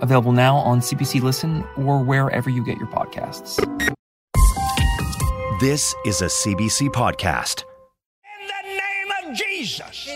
[0.00, 3.56] available now on CBC Listen or wherever you get your podcasts.
[5.60, 7.64] This is a CBC podcast.
[8.40, 10.08] In the name of Jesus.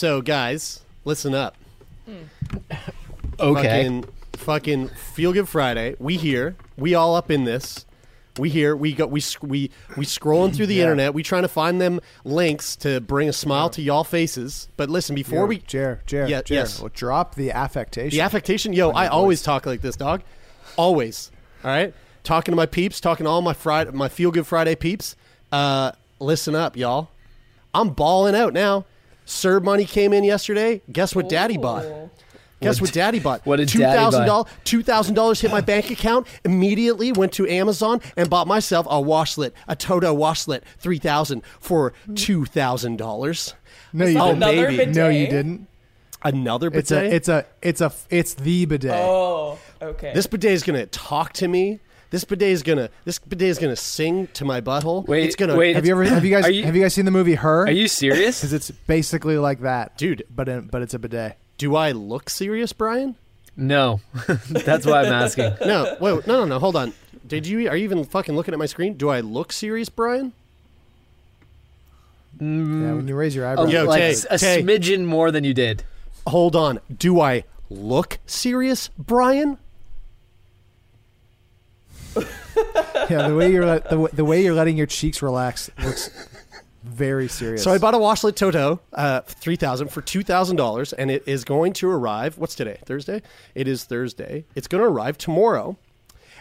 [0.00, 1.56] So, guys, listen up.
[3.38, 3.62] Okay.
[3.84, 5.94] Fucking, fucking Feel Good Friday.
[5.98, 6.56] We here.
[6.78, 7.84] We all up in this.
[8.38, 8.74] We here.
[8.74, 9.06] We go.
[9.06, 10.84] We sc- we we scrolling through the Yeah.
[10.84, 11.12] internet.
[11.12, 14.68] We trying to find them links to bring a smile to y'all faces.
[14.78, 16.80] But listen, before we Jer, Jer, Yeah, Jer, yes.
[16.80, 18.16] well, drop the affectation.
[18.16, 20.22] the affectation, yo, I always talk like this, dog.
[20.78, 21.30] Always.
[21.62, 21.92] All right.
[22.24, 23.00] Talking to my peeps.
[23.00, 25.14] Talking to all my Friday, my Feel Good Friday peeps.
[25.52, 27.10] Uh, listen up, y'all.
[27.74, 28.86] I'm balling out now.
[29.30, 30.82] CERB money came in yesterday.
[30.90, 31.84] Guess what Daddy bought?
[32.60, 33.40] Guess what, Daddy bought?
[33.46, 34.26] what did two Daddy thousand buy?
[34.26, 34.52] dollars?
[34.64, 36.26] Two thousand dollars hit my bank account.
[36.44, 41.94] Immediately went to Amazon and bought myself a washlet, a Toto washlet, three thousand for
[42.16, 43.54] two thousand dollars.
[43.92, 44.36] no, you didn't.
[44.36, 44.76] Another baby.
[44.76, 44.94] bidet?
[44.96, 45.68] No, you didn't.
[46.22, 46.90] Another bidet.
[46.90, 48.90] It's a, it's a, it's a, it's the bidet.
[48.92, 50.12] Oh, okay.
[50.12, 51.78] This bidet is gonna talk to me.
[52.10, 52.90] This bidet is gonna.
[53.04, 55.06] This bidet is gonna sing to my butthole.
[55.06, 55.56] Wait, it's gonna.
[55.56, 55.76] wait.
[55.76, 57.66] have you ever, have you guys, you- have you guys seen the movie Her?
[57.66, 58.38] Are you serious?
[58.40, 60.24] Because it's basically like that, Dude.
[60.34, 61.36] But in, but it's a bidet.
[61.56, 63.14] Do I look serious, Brian?
[63.56, 64.00] no.
[64.50, 65.52] That's why I'm asking.
[65.66, 65.96] No.
[66.00, 66.26] Wait.
[66.26, 66.38] No.
[66.40, 66.44] No.
[66.46, 66.58] No.
[66.58, 66.92] Hold on.
[67.26, 67.68] Did you?
[67.68, 68.94] Are you even fucking looking at my screen?
[68.94, 70.32] Do I look serious, Brian?
[72.40, 72.46] Yeah,
[72.94, 73.66] when you raise your mm, A, eyebrow.
[73.72, 74.62] Yo, like Tay, s- a Tay.
[74.62, 75.84] smidgen more than you did.
[76.26, 76.80] Hold on.
[76.96, 79.58] Do I look serious, Brian?
[83.10, 86.10] yeah, the way you're let- the, the way you're letting your cheeks relax looks
[86.82, 87.62] very serious.
[87.62, 91.22] So I bought a washlet Toto, uh, three thousand for two thousand dollars, and it
[91.26, 92.38] is going to arrive.
[92.38, 92.78] What's today?
[92.84, 93.22] Thursday.
[93.54, 94.44] It is Thursday.
[94.54, 95.76] It's going to arrive tomorrow.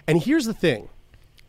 [0.08, 0.90] And here's the thing: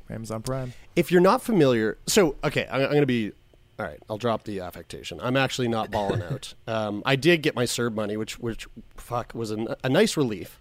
[0.08, 0.72] Amazon Prime.
[0.96, 3.32] if you're not familiar, so okay, I'm, I'm going to be.
[3.78, 5.18] All right, I'll drop the affectation.
[5.22, 6.52] I'm actually not balling out.
[6.66, 10.59] Um, I did get my CERB money, which, which, fuck, was a, a nice relief,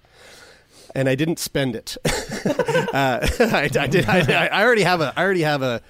[0.96, 1.98] and I didn't spend it.
[2.06, 4.06] uh, I, I did.
[4.08, 5.14] I, I already have a.
[5.16, 5.82] I already have a.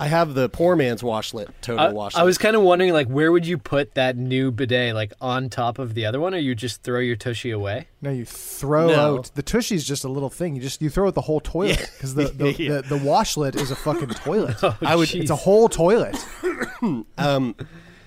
[0.00, 2.16] I have the poor man's washlet, total I, washlet.
[2.18, 4.94] I was kind of wondering, like, where would you put that new bidet?
[4.96, 7.86] Like on top of the other one, or you just throw your tushy away?
[8.00, 9.16] No, you throw No.
[9.18, 10.56] out the tushy's just a little thing.
[10.56, 11.86] You just you throw out the whole toilet Yeah.
[11.94, 12.80] because the the, Yeah.
[12.80, 14.56] the the washlet is a fucking toilet.
[14.82, 16.16] I would- It's a whole toilet.
[17.16, 17.54] Um,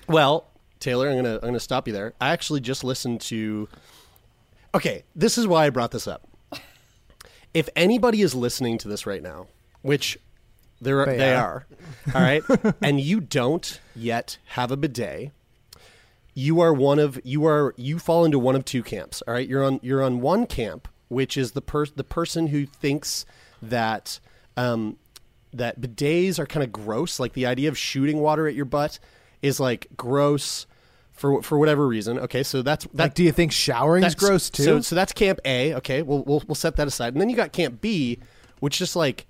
[0.09, 0.47] well,
[0.81, 2.13] Taylor, I'm gonna I'm gonna stop you there.
[2.19, 3.69] I actually just listened to.
[4.73, 6.27] Okay, this is why I brought this up.
[7.55, 9.47] If anybody is listening to this right now,
[9.81, 10.19] which
[10.81, 11.65] there are, They they, are.
[12.13, 12.43] are, all right,
[12.81, 15.31] and you don't yet have a bidet,
[16.33, 19.23] you are one of you are you fall into one of two camps.
[19.25, 22.65] All right, you're on you're on one camp, which is the per, the person who
[22.65, 23.25] thinks
[23.61, 24.19] that
[24.57, 24.97] um,
[25.53, 27.21] that bidets are kind of gross.
[27.21, 28.99] Like the idea of shooting water at your butt
[29.41, 30.67] is like gross
[31.15, 32.19] for for whatever reason.
[32.19, 32.95] Okay, so that's that.
[32.95, 34.63] Like, do you think showering is gross too?
[34.63, 35.73] So so that's camp A.
[35.75, 38.19] Okay, we'll we'll we'll set that aside, and then you got camp B,
[38.59, 39.25] which just like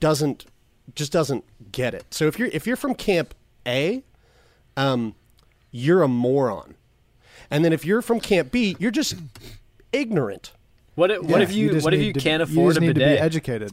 [0.00, 0.46] doesn't
[0.94, 2.04] just doesn't get it.
[2.12, 3.34] So if you're if you're from camp
[3.66, 4.02] A,
[4.76, 5.14] um,
[5.70, 6.74] you're a moron,
[7.50, 9.14] and then if you're from camp B, you're just
[9.92, 10.52] ignorant.
[10.96, 12.80] What if, what if you, just what if need you can't you afford just a
[12.80, 13.08] need bidet?
[13.08, 13.72] to be educated.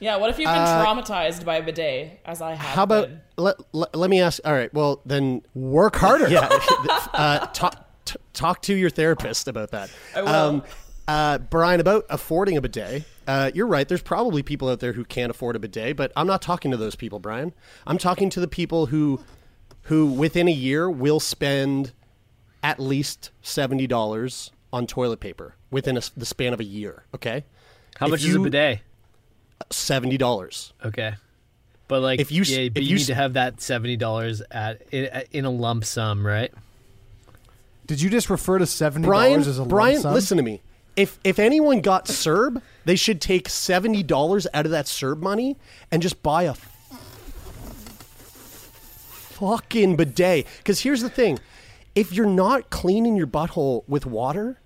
[0.00, 3.08] Yeah, what if you've been Uh, traumatized by a bidet, as I have How about
[3.08, 3.20] been?
[3.36, 4.40] let, let let me ask?
[4.44, 6.28] All right, well then Work harder.
[6.28, 6.48] yeah,
[7.14, 9.90] uh, talk t- talk to your therapist about that.
[10.14, 10.28] I will.
[10.28, 10.62] Um,
[11.08, 13.88] Uh, Brian, about affording a bidet, uh, you're right.
[13.88, 16.76] There's probably people out there who can't afford a bidet, but I'm not talking to
[16.76, 17.54] those people, Brian.
[17.86, 19.18] I'm talking to the people who,
[19.84, 21.92] who within a year will spend
[22.62, 27.04] at least seventy dollars on toilet paper within a s the span of a year.
[27.14, 27.44] Okay,
[27.96, 28.80] How If much is a you- bidet?
[29.70, 30.72] Seventy dollars.
[30.84, 31.14] Okay.
[31.88, 33.96] But like, If you s- yeah, if you, you need s- to have that seventy
[33.96, 36.52] dollars at in, in a lump sum, right?
[37.86, 40.12] Did you just refer to seventy Brian, dollars as a lump Brian, sum?
[40.14, 40.60] listen to me.
[40.96, 45.56] If if anyone got CERB, they should take seventy dollars out of that CERB money
[45.90, 46.54] and just buy a
[48.94, 50.46] fucking bidet.
[50.58, 51.38] Because here's the thing:
[51.94, 54.60] if you're not cleaning your butthole with water,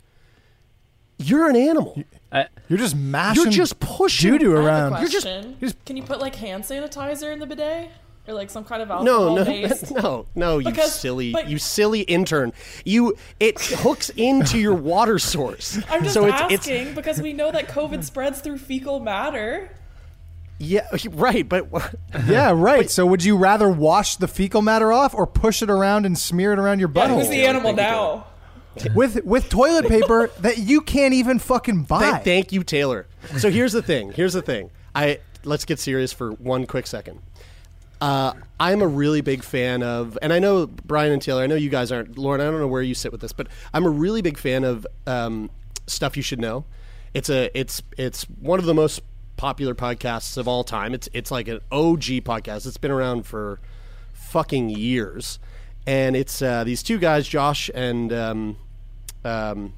[1.19, 2.03] you're an animal.
[2.33, 3.43] I, You're just mashing.
[3.45, 5.01] You're just pushing doo doo I have a around.
[5.01, 7.91] You're just- you're just- Can you put like hand sanitizer in the bidet,
[8.27, 9.91] or like some kind of No, alcohol no, based?
[9.91, 10.59] no, no!
[10.59, 12.53] You Because- silly, but- you silly intern!
[12.85, 15.79] You it hooks into your water source.
[15.91, 19.71] I'm just so asking it's because we know that COVID spreads through fecal matter.
[20.59, 21.47] yeah, right.
[21.49, 21.67] But
[22.27, 22.89] Yeah, right.
[22.89, 26.53] So would you rather wash the fecal matter off or push it around and smear
[26.53, 27.19] it around your Yeah, butthole?
[27.19, 28.27] who's the animal now?
[28.95, 32.13] With with toilet paper that you can't even fucking buy?
[32.13, 33.07] Th- thank you, Taylor.
[33.39, 34.13] So here's the thing.
[34.13, 34.71] Here's the thing.
[34.95, 37.21] I let's get serious for one quick second.
[38.01, 41.43] Uh, I'm a really big fan of, and I know Brian and Taylor.
[41.43, 42.19] I know you guys aren't.
[42.19, 44.65] Lauren, I don't know where you sit with this, but I'm a really big fan
[44.65, 45.51] of um,
[45.87, 46.65] stuff you should know.
[47.15, 49.03] It's a it's it's one of the most
[49.37, 50.95] popular podcasts of all time.
[50.95, 52.67] It's it's like an OG podcast.
[52.67, 53.61] It's been around for
[54.13, 55.39] fucking years,
[55.87, 58.57] and it's uh, these two guys, Josh and um,
[59.25, 59.73] um,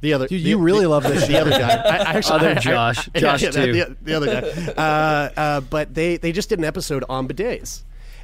[0.00, 0.26] the other.
[0.30, 2.52] You- the- you really the- love this The other guy, I, I actually, Other I-
[2.52, 3.08] I- Josh.
[3.14, 3.72] yeah, Josh yeah, too.
[3.72, 7.82] The, the other guy, uh, uh, but they they just did an episode on bidets,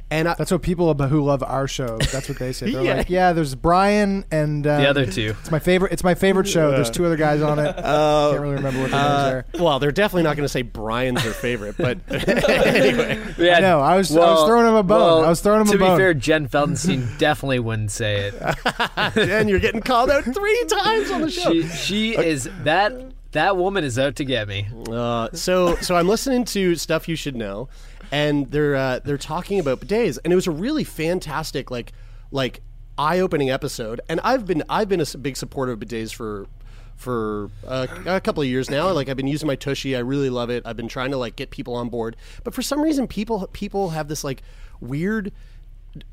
[0.09, 1.97] and I, That's what people who love our show.
[1.97, 2.71] That's what they say.
[2.71, 2.95] They're Yeah.
[2.97, 5.35] like, yeah, there's Brian and um, The other two.
[5.41, 5.91] It's my favorite.
[5.91, 6.71] It's my favorite show.
[6.71, 7.75] There's two other guys on it.
[7.77, 7.81] i
[8.31, 9.63] Can't really remember what their names uh, are.
[9.63, 13.95] well, they're definitely not going to say Brian's their favorite, but anyway, Yeah, know, I
[13.97, 14.99] was- I was throwing him a bone.
[14.99, 15.79] well, I was throwing him a bone.
[15.79, 15.97] to bone.
[15.97, 19.13] be fair, Jen Feldenstein definitely wouldn't say it.
[19.15, 21.51] Jen, you're getting called out three times on the show.
[21.51, 22.93] She she is that
[23.33, 24.67] that woman is out to get me.
[24.89, 27.67] Uh, so so I'm listening to stuff you should know,
[28.11, 31.93] and they're uh, they're talking about bidets, and it was a really fantastic like
[32.31, 32.61] like
[32.97, 34.01] eye opening episode.
[34.09, 36.47] And I've been I've been a big supporter of bidets for
[36.95, 38.91] for uh, a couple of years now.
[38.91, 40.63] Like I've been using my Tushy, I really love it.
[40.65, 43.91] I've been trying to like get people on board, but for some reason people people
[43.91, 44.41] have this like
[44.79, 45.31] weird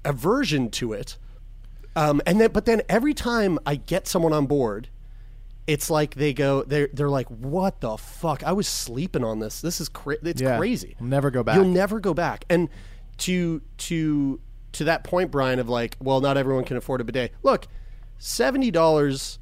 [0.04, 1.16] aversion to it.
[1.96, 4.88] Um, and then, but then every time I get someone on board,
[5.66, 8.42] it's like they go, they're they're like, "What the fuck?
[8.42, 9.60] I was sleeping on this.
[9.60, 10.58] This is cra- it's Yeah.
[10.58, 10.96] crazy.
[11.00, 12.68] I'll never go back." You'll never go back." And
[13.18, 14.40] to to
[14.72, 17.32] to that point, Brian, of like, well, not everyone can afford a bidet.
[17.42, 17.66] Look,
[18.18, 19.38] seventy dollars.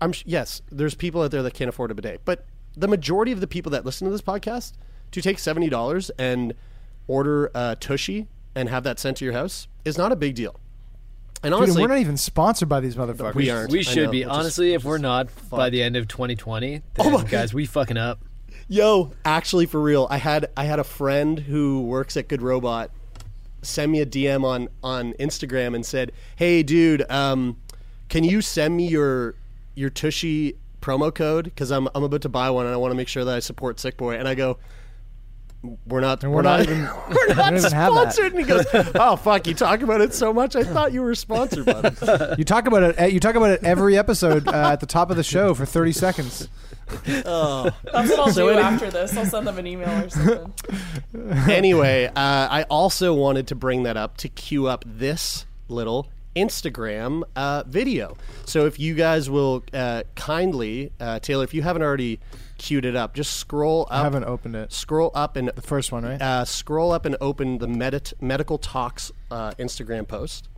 [0.00, 2.44] I'm yes, there's people out there that can't afford a bidet, but
[2.76, 4.72] the majority of the people that listen to this podcast
[5.12, 6.54] to take seventy dollars and
[7.06, 10.58] order a tushy and have that sent to your house is not a big deal.
[11.42, 13.34] And Dude, and we're not even sponsored by these motherfuckers.
[13.34, 13.72] we aren't.
[13.72, 14.18] We should know, be.
[14.18, 17.96] which is- Honestly, if we're not by the end of 2020, then guys, we fucking
[17.96, 18.20] up.
[18.68, 22.90] Yo, actually, for real, I had I had a friend who works at Good Robot
[23.62, 27.56] send me a DM on on Instagram and said, "Hey, dude, um,
[28.08, 29.34] can you send me your
[29.74, 31.44] your Tushy promo code?
[31.46, 33.40] Because I'm I'm about to buy one and I want to make sure that I
[33.40, 34.58] support Sick Boy." And I go.
[35.86, 36.22] We're not.
[36.22, 36.60] We're, we're not.
[36.60, 38.32] not even- we're not even sponsored.
[38.32, 38.64] And he goes,
[38.94, 39.46] "Oh fuck!
[39.46, 40.56] You talk about it so much.
[40.56, 42.00] I thought you were sponsored by this."
[42.38, 42.94] You talk about it.
[42.98, 45.66] eh, You talk about it every episode uh, at the top of the show for
[45.66, 46.48] 30 seconds.
[47.26, 47.70] Oh.
[47.92, 49.16] That's what I'll So do any- after this.
[49.16, 50.52] I'll send them an email or something.
[51.48, 57.22] anyway, uh, I also wanted to bring that up to cue up this little Instagram
[57.36, 58.16] uh, video.
[58.46, 62.18] So if you guys will uh, kindly, uh, Taylor, if you haven't already
[62.60, 64.00] queued it up, just scroll up.
[64.00, 64.72] I haven't opened it.
[64.72, 66.20] Scroll up and The first one, right?
[66.20, 70.48] uh, scroll up and open the Medit- Medical Talks uh, Instagram post.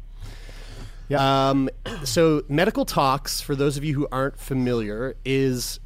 [1.09, 1.51] Yeah.
[1.51, 1.69] Um,
[2.05, 5.79] so Medical Talks, for those of you who aren't familiar, is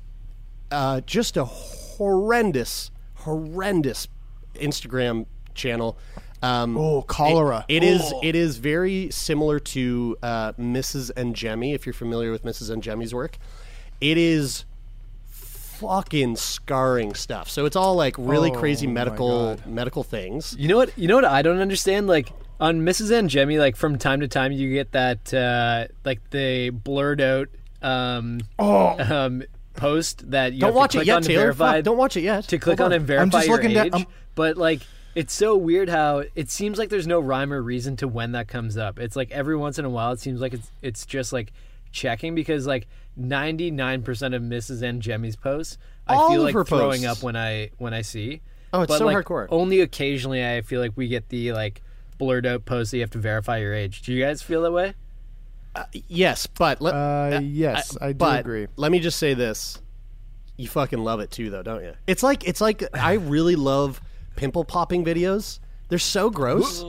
[0.70, 4.08] uh, just a horrendous, horrendous
[4.54, 5.98] Instagram channel.
[6.42, 7.64] Um, Oh, cholera.
[7.68, 8.02] It, it is.
[8.14, 8.20] Oh.
[8.22, 11.10] It is very similar to uh, Mrs.
[11.14, 11.74] Angemi.
[11.74, 12.70] If you're familiar with Mrs.
[12.70, 13.38] Angemi's work,
[14.00, 14.64] it is
[15.80, 17.48] fucking scarring stuff.
[17.50, 20.54] So it's all like really Oh, crazy medical medical things.
[20.58, 20.96] You know what?
[20.98, 22.06] You know what I don't understand?
[22.06, 23.10] Like on Mrs.
[23.10, 27.48] Angemi, like from time to time, you get that uh, like the blurred out
[27.82, 29.42] um, um,
[29.74, 31.42] post that you Don't watch it yet, on Taylor.
[31.42, 31.80] verify.
[31.82, 32.44] Don't watch it yet.
[32.48, 33.92] to click Hold on, and verify I'm just your looking age.
[33.92, 34.80] down- but like,
[35.14, 38.48] it's so weird how it seems like there's no rhyme or reason to when that
[38.48, 38.98] comes up.
[38.98, 41.52] It's like every once in a while, it seems like it's it's just like
[41.92, 42.86] checking because like
[43.16, 44.82] ninety nine percent of Mrs.
[44.82, 47.18] Angemi's posts, I feel of like her throwing posts.
[47.18, 48.42] up when I when I see.
[48.72, 49.46] Oh, it's but, so like, hardcore.
[49.50, 51.82] Only occasionally, I feel like we get the like
[52.18, 54.02] blurred out posts that you have to verify your age.
[54.02, 54.94] Do you guys feel that way?
[56.08, 58.66] Yes, but let, Uh, yes, I do but agree.
[58.76, 59.80] Let me just say this:
[60.56, 61.92] you fucking love it too, though, don't you?
[62.06, 64.00] It's like it's like I really love
[64.36, 65.58] pimple popping videos.
[65.88, 66.82] They're so gross,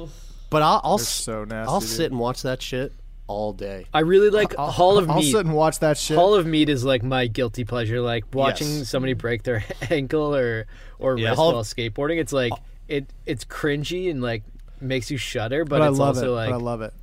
[0.49, 1.89] but I'll I'll, so nasty, I'll dude.
[1.89, 2.93] sit and watch that shit
[3.27, 3.85] all day.
[3.93, 5.31] I really like Hall of I'll Meat.
[5.31, 6.17] sit and watch that shit.
[6.17, 8.01] Hall of Meat is like my guilty pleasure.
[8.01, 8.89] Like watching Yes.
[8.89, 10.65] somebody break their ankle or
[10.99, 12.19] or Yeah, wrist Hall while skateboarding.
[12.19, 12.53] It's like
[12.87, 14.43] it it's cringy and like
[14.81, 16.35] makes you shudder, but, but I love also it.
[16.35, 16.93] like but I love it.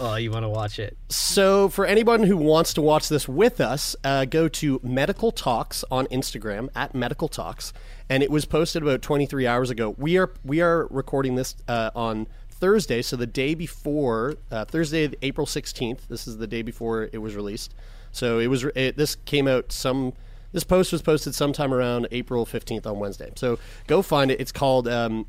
[0.00, 0.96] oh, you want to watch it.
[1.08, 5.84] So, for anyone who wants to watch this with us, uh, go to Medical Talks
[5.90, 7.72] on Instagram at Medical Talks,
[8.08, 9.94] and it was posted about 23 hours ago.
[9.98, 15.10] We are we are recording this uh, on Thursday, so the day before uh, Thursday,
[15.22, 16.00] April 16th.
[16.08, 17.74] This is the day before it was released.
[18.12, 20.12] So it was it, this came out some.
[20.52, 23.30] This post was posted sometime around April 15th on Wednesday.
[23.36, 24.40] So go find it.
[24.40, 24.88] It's called.
[24.88, 25.26] Um,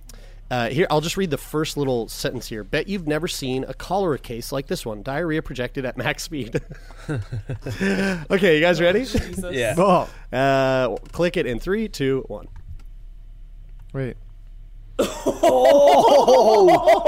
[0.52, 2.64] uh, here, I'll just read the first little sentence here.
[2.64, 5.04] Bet you've never seen a cholera case like this one.
[5.04, 6.60] Diarrhea projected at max speed.
[7.12, 9.02] okay, you guys ready?
[9.02, 9.54] Jesus.
[9.54, 9.76] Yeah.
[9.78, 12.48] Oh, Uh, click it in three, two, one.
[13.94, 14.18] wait.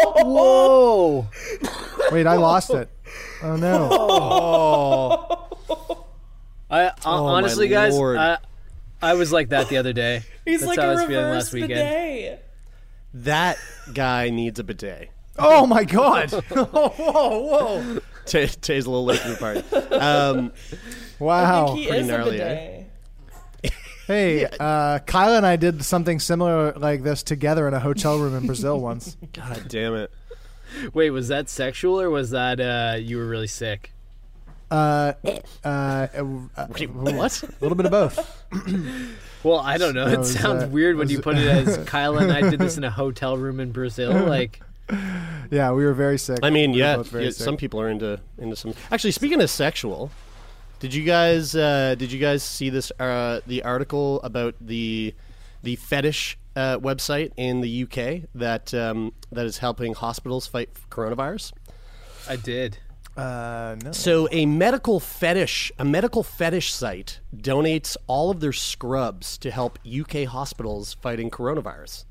[0.02, 1.28] Whoa!
[2.12, 2.90] Wait, I lost it.
[3.44, 3.88] Oh no.
[3.92, 5.58] Oh,
[6.70, 8.38] I uh, Oh, honestly, guys, I,
[9.02, 10.24] I was like that the other day.
[10.46, 11.70] He's That's like how I a was feeling reverse last weekend.
[11.70, 12.46] bidet.
[13.14, 13.58] that
[13.94, 15.10] guy needs a bidet.
[15.40, 16.32] Oh my god.
[16.34, 16.42] oh,
[16.98, 18.00] whoa, whoa.
[18.26, 19.62] Tay, Tay's a little late to the party.
[19.96, 20.52] Um,
[21.20, 21.68] I Wow.
[21.68, 22.68] think he pretty is a gnarly, eh?
[22.68, 22.91] bidet.
[24.12, 28.36] Hey, uh, Kyla and I did something similar like this together in a hotel room
[28.36, 29.16] in Brazil once.
[29.32, 30.12] God damn it!
[30.94, 33.94] Wait, was that sexual or was that uh, you were really sick?
[34.70, 35.14] Uh,
[35.64, 36.08] uh, uh,
[36.78, 37.42] Wait, what?
[37.42, 38.46] a little bit of both.
[39.44, 40.06] Well, I don't know.
[40.08, 42.48] It It is sounds that- weird when was you put it as Kyle and I
[42.48, 44.12] did this in a hotel room in Brazil.
[44.12, 44.62] Like,
[45.50, 46.40] Yeah, we were very sick.
[46.44, 47.34] I mean, We yeah, yeah, sick.
[47.34, 48.74] some people are into into some.
[48.92, 50.12] Actually, speaking of sexual,
[50.82, 55.14] did you guys uh, did you guys see this uh, the article about the
[55.62, 61.54] the fetish uh, website in the UK that um, that is helping hospitals fight coronavirus?
[62.28, 62.80] I did.
[63.16, 63.92] Uh, no.
[63.92, 69.78] So a medical fetish a medical fetish site donates all of their scrubs to help
[69.86, 72.06] UK hospitals fighting coronavirus.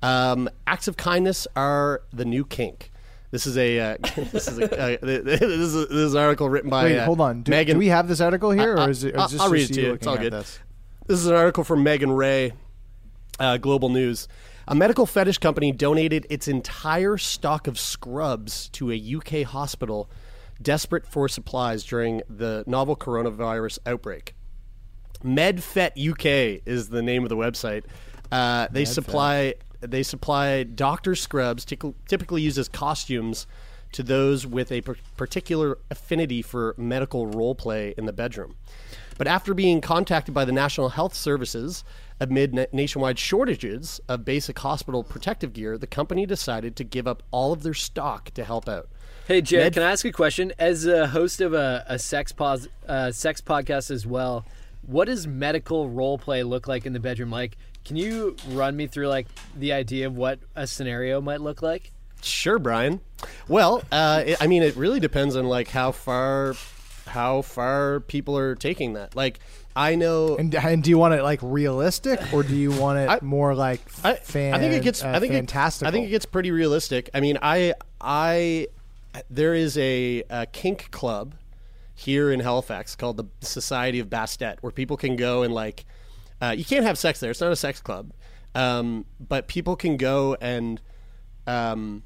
[0.00, 2.92] Um, acts of kindness are the new kink.
[3.30, 3.96] This is a uh,
[4.32, 7.04] this is a uh, this is a, this is an article written by Wait, uh,
[7.04, 7.42] hold on.
[7.42, 7.74] Do, Megan.
[7.74, 9.74] do we have this article here, or is it, or is this I'll read it
[9.74, 9.92] to you.
[9.94, 10.32] It's all good.
[10.32, 10.58] This?
[11.06, 12.52] This is an article from Megan Ray,
[13.38, 14.28] uh, Global News.
[14.68, 20.10] A medical fetish company donated its entire stock of scrubs to a UK hospital
[20.60, 24.34] desperate for supplies during the novel coronavirus outbreak.
[25.22, 27.84] MedFet UK is the name of the website.
[28.32, 33.46] Uh, they supply they supply doctor scrubs, typically used as costumes,
[33.92, 38.56] to those with a par- particular affinity for medical role play in the bedroom.
[39.16, 41.84] But after being contacted by the National Health Services
[42.20, 47.22] amid na- nationwide shortages of basic hospital protective gear, the company decided to give up
[47.30, 48.88] all of their stock to help out.
[49.26, 50.52] Hey, Jared, Med- can I ask a question?
[50.58, 54.44] As a host of a, a sex pos, uh, sex podcast as well,
[54.82, 57.30] what does medical role play look like in the bedroom?
[57.30, 57.56] Like,
[57.86, 59.26] can you run me through like
[59.56, 61.92] the idea of what a scenario might look like?
[62.20, 63.00] Sure, Brian.
[63.46, 66.54] Well, uh, it, I mean, it really depends on like how far,
[67.06, 69.14] how far people are taking that.
[69.14, 69.38] Like,
[69.76, 70.36] I know.
[70.36, 73.54] And, and do you want it like realistic, or do you want it I- more
[73.54, 74.54] like I, fan?
[74.54, 75.04] I think it gets.
[75.04, 75.86] uh, I think fantastical.
[75.86, 77.08] It, I think it gets pretty realistic.
[77.14, 78.66] I mean, I, I,
[79.30, 81.34] there is a, a kink club
[81.94, 85.84] here in Halifax called the Society of Bastet, where people can go and like,
[86.40, 87.30] uh, you can't have sex there.
[87.30, 88.12] It's not a sex club,
[88.54, 90.80] um, but people can go and,
[91.46, 92.02] um,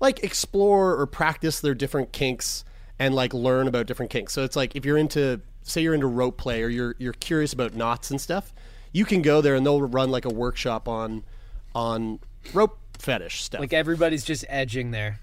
[0.00, 2.64] like explore or practice their different kinks
[2.98, 4.32] and like learn about different kinks.
[4.32, 7.52] So it's like if you're into, say, you're into rope play or you're you're curious
[7.52, 8.52] about knots and stuff,
[8.92, 11.24] you can go there and they'll run like a workshop on
[11.74, 12.20] on
[12.54, 13.60] rope fetish stuff.
[13.60, 15.20] Like everybody's just edging there.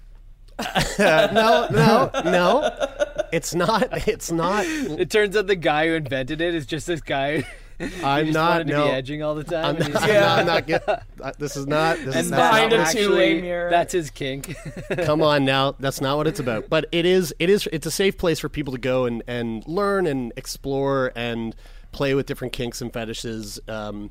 [0.98, 2.88] no, no, no.
[3.32, 4.08] It's not.
[4.08, 4.66] It's not.
[4.66, 7.44] It turns out the guy who invented it is just this guy.
[8.04, 8.58] I'm just not.
[8.58, 9.64] to No, be edging all the time.
[9.64, 9.86] I'm not.
[9.88, 11.98] he's- I'm not, I'm not get, uh, this is not.
[11.98, 12.36] This and not.
[12.36, 13.70] behind that's a two-way mirror.
[13.70, 14.54] That's his kink.
[15.04, 16.68] Come on now, that's not what it's about.
[16.68, 17.34] But it is.
[17.38, 17.68] It is.
[17.72, 21.54] It's a safe place for people to go and and learn and explore and
[21.92, 23.60] play with different kinks and fetishes.
[23.68, 24.10] Um,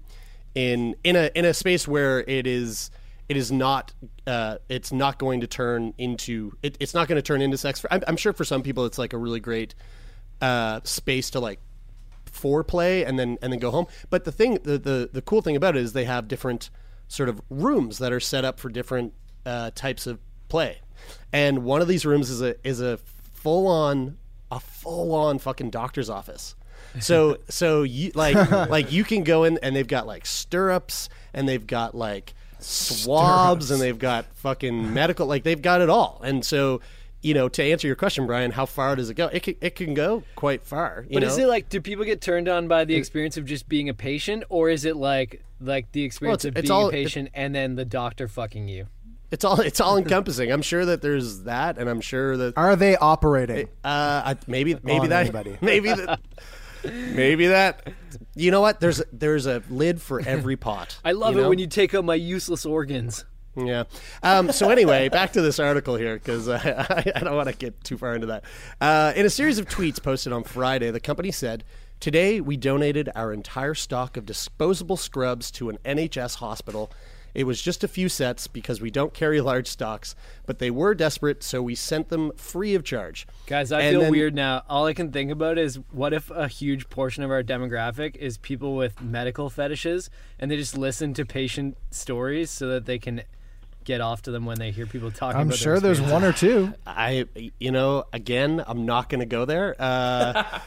[0.55, 2.89] in in a in a space where it is
[3.29, 3.93] it is not
[4.25, 7.79] uh, it's not going to turn into it, it's not going to turn into sex.
[7.81, 9.75] For, I'm, I'm sure for some people it's like a really great
[10.41, 11.59] uh, space to like
[12.41, 13.87] foreplay and then and then go home.
[14.09, 16.69] But the thing, the the, the cool thing about it is they have different
[17.07, 19.13] sort of rooms that are set up for different
[19.45, 20.81] uh, types of play.
[21.31, 22.97] And one of these rooms is a is a
[23.33, 24.17] full on
[24.51, 26.55] a full on fucking doctor's office.
[26.99, 31.47] So so you like like you can go in and they've got like stirrups and
[31.47, 36.21] they've got like swabs and they've got fucking medical like they've got it all.
[36.23, 36.81] And so
[37.27, 39.27] you know, to answer your question, Brian, how far does it go?
[39.27, 41.03] It can, it can go quite far.
[41.09, 41.27] You But know?
[41.27, 43.93] is it like do people get turned on by the experience of just being a
[43.93, 47.29] patient, or is it like like the experience it's- of it's being all- a patient
[47.33, 48.87] and then the doctor fucking you?
[49.29, 50.49] It's all it's all encompassing.
[50.53, 53.67] I'm sure that there's that, and I'm sure that Are they operating?
[53.83, 55.57] uh, I, maybe maybe On that anybody.
[55.61, 56.21] maybe that
[56.85, 57.91] maybe that.
[58.35, 58.79] You know what?
[58.79, 60.97] There's there's a lid for every pot.
[61.03, 61.49] I love you it know?
[61.49, 63.25] when you take out my useless organs.
[63.57, 63.83] Yeah.
[64.21, 67.83] Um, so anyway, back to this article here because I, I don't want to get
[67.83, 68.43] too far into that.
[68.79, 71.63] Uh, in a series of tweets posted on Friday, the company said,
[71.99, 76.91] "Today we donated our entire stock of disposable scrubs to an NHS hospital."
[77.33, 80.15] It was just a few sets because we don't carry large stocks,
[80.47, 83.27] but they were desperate, so we sent them free of charge.
[83.45, 84.63] Guys, I And feel then- weird now.
[84.67, 88.39] All I can think about is what if a huge portion of our demographic is
[88.39, 90.09] people with medical fetishes
[90.39, 93.21] and they just listen to patient stories so that they can
[93.87, 95.41] get off to them when they hear people talking about it.
[95.41, 96.73] I'm about sure their there's one or two.
[96.85, 97.25] I,
[97.57, 99.75] you know, again, I'm not going to go there.
[99.79, 100.59] Uh,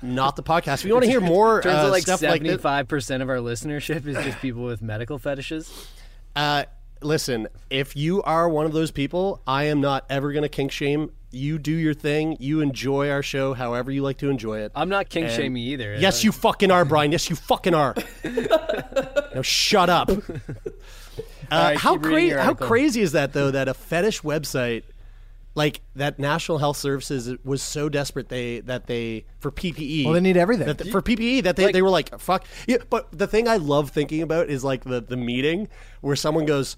[0.00, 0.74] not the podcast.
[0.80, 3.22] If you want to hear more Turns uh, out like stuff like this, seventy-five percent
[3.22, 5.88] of our listenership is just people with medical fetishes.
[6.34, 6.64] Uh,
[7.02, 10.70] listen, if you are one of those people, I am not ever going to kink
[10.70, 11.10] shame.
[11.32, 12.36] You do your thing.
[12.40, 14.72] You enjoy our show however you like to enjoy it.
[14.74, 15.96] I'm not kink And- shaming either.
[15.98, 17.10] Yes, you fucking are, Brian.
[17.10, 17.94] Yes, you fucking are.
[19.34, 20.10] now shut up.
[21.52, 22.34] Uh, right, how keep crazy?
[22.34, 23.50] How crazy is that though?
[23.50, 24.84] That a fetish website,
[25.54, 30.04] like that, National Health Services was so desperate they that they for PPE.
[30.04, 30.66] Well, they need everything.
[30.66, 32.46] That for PPE that they, they were like fuck.
[32.66, 35.68] Yeah, but the thing I love thinking about is like the the meeting
[36.00, 36.76] where someone goes,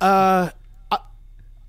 [0.00, 0.50] uh,
[0.90, 0.98] I,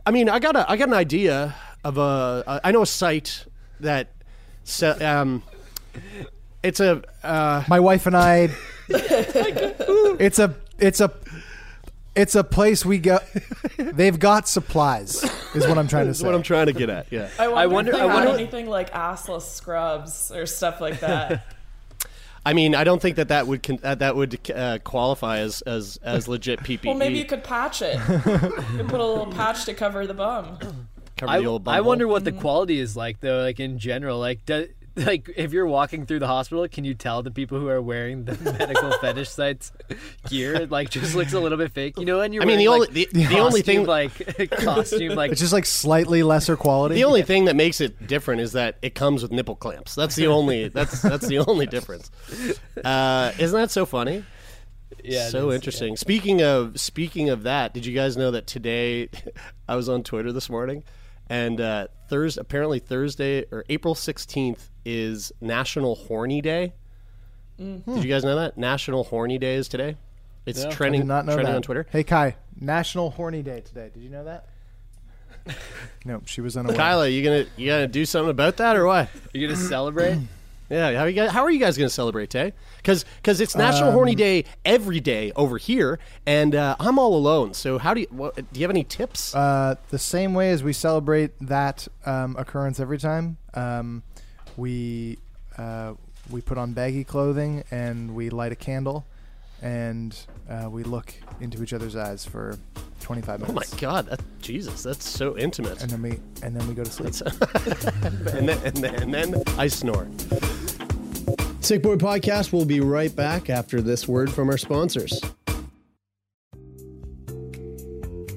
[0.06, 3.46] I mean, I got a I got an idea of a I know a site
[3.82, 4.14] that,
[4.64, 5.44] se- um,
[6.64, 8.50] it's a uh, My wife and I.
[8.90, 11.10] it's a it's a
[12.18, 13.20] it's a place we go.
[13.78, 15.24] They've got supplies.
[15.56, 16.18] Is what I'm trying to say.
[16.18, 16.26] is say.
[16.26, 17.08] what I'm trying to get at.
[17.12, 17.30] Yeah.
[17.40, 20.82] I wonder, I wonder- if they I had wonder- anything like assless scrubs or stuff
[20.82, 21.46] like that.
[22.46, 25.62] I mean, I don't think that that would con- uh, that would uh, qualify as
[25.64, 26.86] as as legit PPE.
[26.86, 27.96] well, maybe you could patch it.
[27.96, 30.58] you could put a little patch to cover the bum.
[31.18, 31.84] cover I, the old I bumhole.
[31.86, 34.20] wonder what the quality is like though, like in general.
[34.20, 34.70] Like, do,
[35.06, 38.26] like if you're walking through the hospital, can you tell the people who are wearing
[38.26, 39.72] the medical fetish sites
[40.30, 41.98] gear It, like just looks a little bit fake?
[41.98, 44.50] You know, and you're I mean, the wearing, only like, the, the only thing like
[44.52, 46.96] costume like It's just like slightly lesser quality.
[46.96, 49.96] the only thing that makes it different is that it comes with nipple clamps.
[49.96, 52.10] That's the only that's that's the only difference.
[52.84, 54.24] Uh, isn't that so funny?
[55.04, 55.96] yeah, so is, interesting.
[55.98, 59.10] Speaking of speaking of that, did you guys know that today
[59.68, 60.84] I was on Twitter this morning,
[61.30, 66.74] and uh, Thursday apparently Thursday or April sixteenth is National Horny Day.
[67.58, 69.98] Did you guys know that National Horny Day is today?
[70.46, 71.58] It's I trending not know trending that.
[71.58, 71.88] on Twitter.
[71.90, 73.90] Hey Kai, National Horny Day today.
[73.94, 74.48] Did you know that?
[76.06, 76.78] no, she was unaware.
[76.78, 79.08] Kyla, you gonna you gonna do something about that or what?
[79.08, 80.20] Are You're gonna celebrate.
[80.70, 81.32] Yeah, how you guys?
[81.32, 82.52] How are you guys going to celebrate, Tay?
[82.78, 83.06] Because
[83.40, 87.54] it's National Horny Um, Day every day over here, and uh, I'm all alone.
[87.54, 88.08] So how do you?
[88.10, 89.34] What, do you have any tips?
[89.34, 94.04] Uh, the same way as we celebrate that um, occurrence every time, um,
[94.58, 95.18] we
[95.58, 95.94] uh,
[96.30, 99.06] we put on baggy clothing and we light a candle,
[99.62, 100.18] and
[100.50, 102.58] uh, we look into each other's eyes for
[103.02, 103.52] 25 minutes.
[103.52, 103.80] oh my.
[103.80, 105.82] God, that, Jesus, that's so intimate.
[105.82, 107.14] And then we and then we go to sleep.
[108.36, 110.08] and, then, and, then, and then I snore.
[111.68, 115.22] Sick Boy Podcast will be right back after this word from our sponsors.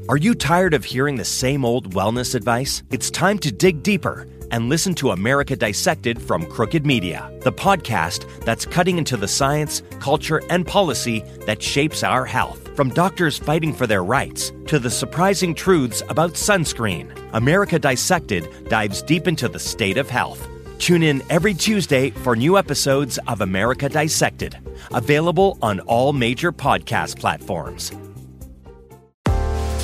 [0.09, 2.83] Are you tired of hearing the same old wellness advice?
[2.91, 8.27] It's time to dig deeper and listen to America Dissected from Crooked Media, the podcast
[8.45, 12.75] that's cutting into the science, culture, and policy that shapes our health.
[12.75, 19.03] From doctors fighting for their rights to the surprising truths about sunscreen, America Dissected dives
[19.03, 20.49] deep into the state of health.
[20.81, 24.57] Tune in every Tuesday for new episodes of America Dissected,
[24.95, 27.93] available on all major podcast platforms.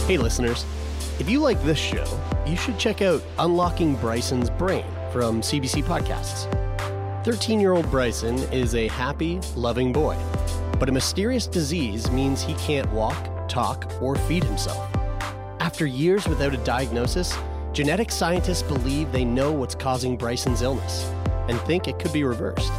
[0.07, 0.65] Hey, listeners,
[1.21, 2.07] if you like this show,
[2.47, 6.47] you should check out Unlocking Bryson's Brain from CBC Podcasts.
[7.27, 10.17] 13 year old Bryson is a happy, loving boy,
[10.79, 14.89] but a mysterious disease means he can't walk, talk, or feed himself.
[15.61, 17.37] After years without a diagnosis,
[17.77, 21.13] genetic scientists believe they know what's causing Bryson's illness.
[21.49, 22.73] and think it could be reversed.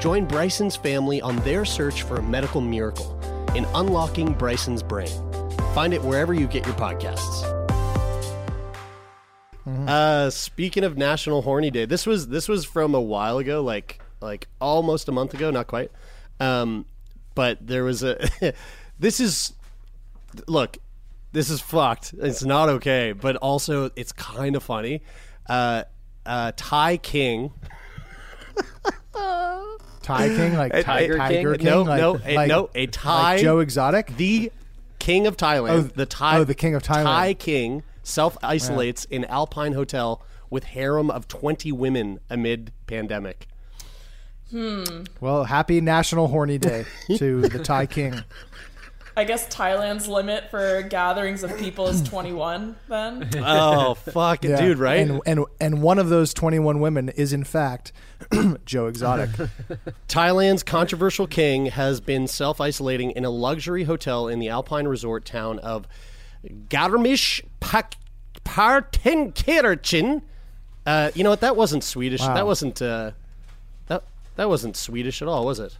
[0.00, 3.20] Join Bryson's family on their search for a medical miracle
[3.54, 5.10] in unlocking Bryson's brain.
[5.74, 7.42] Find it wherever you get your podcasts.
[9.86, 14.00] Uh, speaking of National Horny Day, this was this was from a while ago, like
[14.22, 15.90] like almost a month ago, not quite.
[16.40, 16.86] Um,
[17.34, 18.16] but there was a.
[18.98, 19.52] this is
[20.46, 20.78] look,
[21.36, 22.14] this is fucked.
[22.18, 25.02] It's not okay, but also it's kind of funny.
[25.46, 25.84] Uh,
[26.24, 27.52] uh, Ty King.
[30.02, 32.86] Ty King, like A- Ti- a- Tiger King, No, like, no, a, like- no, a
[32.86, 33.34] Thai.
[33.34, 34.52] like Joe Exotic, the
[34.98, 35.70] king of Thailand.
[35.70, 36.38] Oh, the Thai.
[36.38, 37.04] oh, the king of Thailand.
[37.04, 43.48] Thai king self isolates in Alpine hotel with harem of twenty women amid pandemic.
[44.50, 44.84] Hmm.
[45.20, 46.84] Well, happy National Horny Day
[47.16, 48.22] to the Thai King.
[49.18, 53.30] I guess Thailand's limit for gatherings of people is 21 then.
[53.38, 54.78] Oh fuck, Yeah, dude!
[54.78, 55.00] Right?
[55.00, 57.92] And, and and one of those twenty one women is in fact
[58.66, 59.30] Joe Exotic.
[60.08, 65.24] Thailand's controversial king has been self isolating in a luxury hotel in the Alpine resort
[65.24, 65.86] town of
[66.68, 67.96] Garmisch Pak-
[68.44, 70.22] Partenkirchen.
[70.84, 71.40] Uh, you know what?
[71.40, 72.20] That wasn't Swedish.
[72.20, 72.34] Wow.
[72.34, 72.82] That wasn't.
[72.82, 73.12] Uh,
[73.86, 74.04] that
[74.36, 75.76] that wasn't Swedish at all, was it?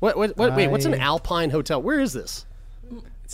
[0.00, 0.16] What?
[0.16, 1.80] what, what wait, what's an Alpine hotel?
[1.80, 2.44] Where is this?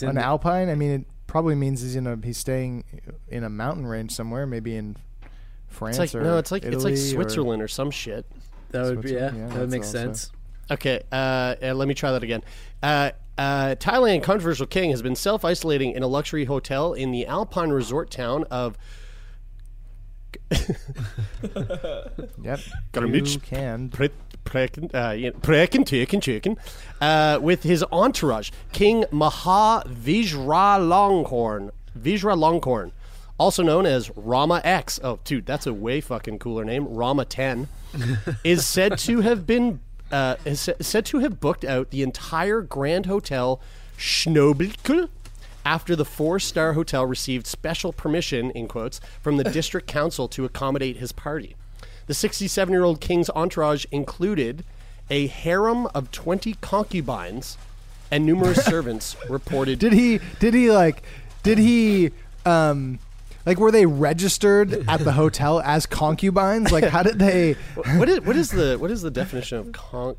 [0.03, 0.69] An Alpine.
[0.69, 2.85] I mean, it probably means he's in a he's staying
[3.29, 4.97] in a mountain range somewhere, maybe in
[5.69, 8.27] France It's like or no, it's like it's like Italy or- Switzerland or, some shit.
[8.71, 9.33] That would be yeah.
[9.35, 10.33] Yeah, that would make also- sense.
[10.71, 12.45] Okay, uh, let me try that again.
[12.81, 17.27] Uh, uh, Thailand controversial king has been self isolating in a luxury hotel in the
[17.27, 18.79] Alpine resort town of.
[22.43, 22.61] Yep.
[22.93, 23.89] Garmisch You can.
[23.89, 24.11] Pre-
[24.45, 26.57] Preken, uh, Teken, Chicken,
[27.01, 31.71] uh, with his entourage, King Maha Vijra Longhorn,
[33.39, 35.01] also known as Rama X.
[35.03, 36.87] Oh, dude, that's a way fucking cooler name.
[36.87, 37.69] Rama 10
[38.45, 39.81] is said to have been
[40.13, 43.61] uh, is said to have booked out the entire Grand Hotel
[43.97, 45.09] Schnobelkel
[45.65, 50.97] after the four-star hotel received special permission in quotes from the district council to accommodate
[50.97, 51.55] his party.
[52.11, 54.65] The 67-year-old king's entourage included
[55.11, 57.57] a harem of 20 concubines
[58.11, 60.19] and numerous servants reported Did he?
[60.41, 61.05] Did he like?
[61.45, 62.11] Did he?
[62.45, 62.99] Um,
[63.47, 66.73] like, were they registered at the hotel as concubines?
[66.73, 67.53] Like, how did they?
[67.95, 70.17] what is what is the what is the definition of conc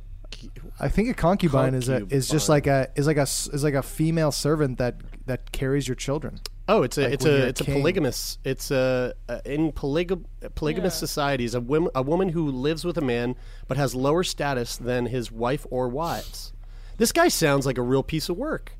[0.79, 3.73] I think a concubine, is a is just like a is like a is like
[3.73, 6.39] a female servant that that carries your children.
[6.73, 7.73] Oh, it's a Like it's a you're a it's a king.
[7.75, 8.37] polygamous.
[8.45, 10.23] It's a, a in polygam,
[10.55, 10.99] polygamous Yeah.
[10.99, 13.35] societies a woman a woman who lives with a man
[13.67, 16.53] but has lower status than his wife or wives.
[16.97, 18.73] This guy sounds like a real piece of work.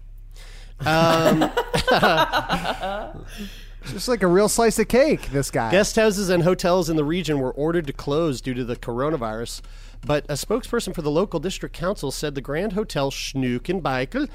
[0.85, 1.41] Um,
[3.85, 5.31] Just like a real slice of cake.
[5.31, 5.71] This guy.
[5.71, 9.61] Guest houses and hotels in the region were ordered to close due to the coronavirus,
[10.05, 14.29] but a spokesperson for the local district council said the Grand Hotel Schnuckenbeikel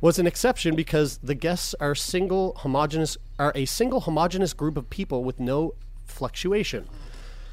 [0.00, 4.88] was an exception because the guests are single homogeneous are a single homogenous group of
[4.90, 5.74] people with no
[6.06, 6.88] fluctuation.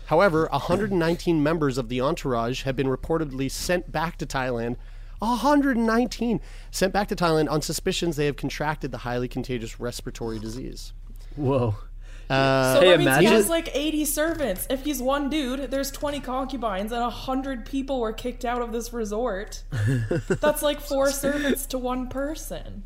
[0.08, 4.78] However, 119 members of the entourage have been reportedly sent back to Thailand.
[5.20, 6.40] 119
[6.72, 10.94] sent back to Thailand on suspicions they have contracted the highly contagious respiratory disease.
[11.36, 11.76] Whoa.
[12.38, 14.68] Uh, So Hey, that means he has like 80 servants.
[14.70, 18.92] If he's one dude, there's 20 concubines and 100 people were kicked out of this
[18.92, 19.64] resort.
[20.28, 22.84] That's like four servants to one person.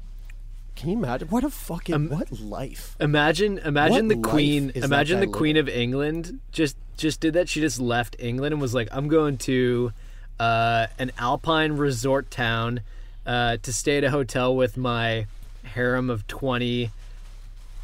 [0.76, 2.96] Can you imagine what a fucking what life?
[3.00, 4.72] Imagine, imagine What the queen.
[4.76, 7.50] Imagine the queen of England just just did that.
[7.50, 9.92] She just left England and was like, "I'm going to
[10.40, 12.82] uh, an alpine resort town
[13.26, 15.28] uh, to stay at a hotel with my
[15.64, 16.90] harem of twenty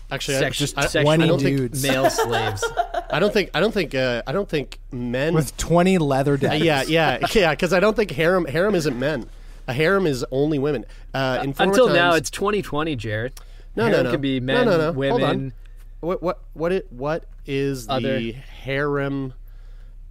[0.09, 1.83] Actually, I, just I, sexual I don't think dudes.
[1.83, 2.63] male slaves."
[3.09, 5.33] I don't think I don't think uh, I don't think men.
[5.33, 6.63] with twenty leather decks.
[6.63, 7.51] yeah, yeah, yeah.
[7.51, 9.29] Because I don't think harem harem isn't men.
[9.67, 10.85] A harem is only women.
[11.13, 13.33] Uh, in former Until now, it's 2020, Jared.
[13.75, 14.11] no, harem no, no.
[14.11, 14.83] could be men, no, no.
[14.85, 15.23] Hold women.
[15.23, 15.53] on.
[15.99, 18.17] What what what it what is Other.
[18.19, 19.33] the harem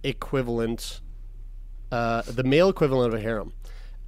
[0.03, 1.01] equivalent?
[1.91, 3.53] Uh, the male equivalent of a harem.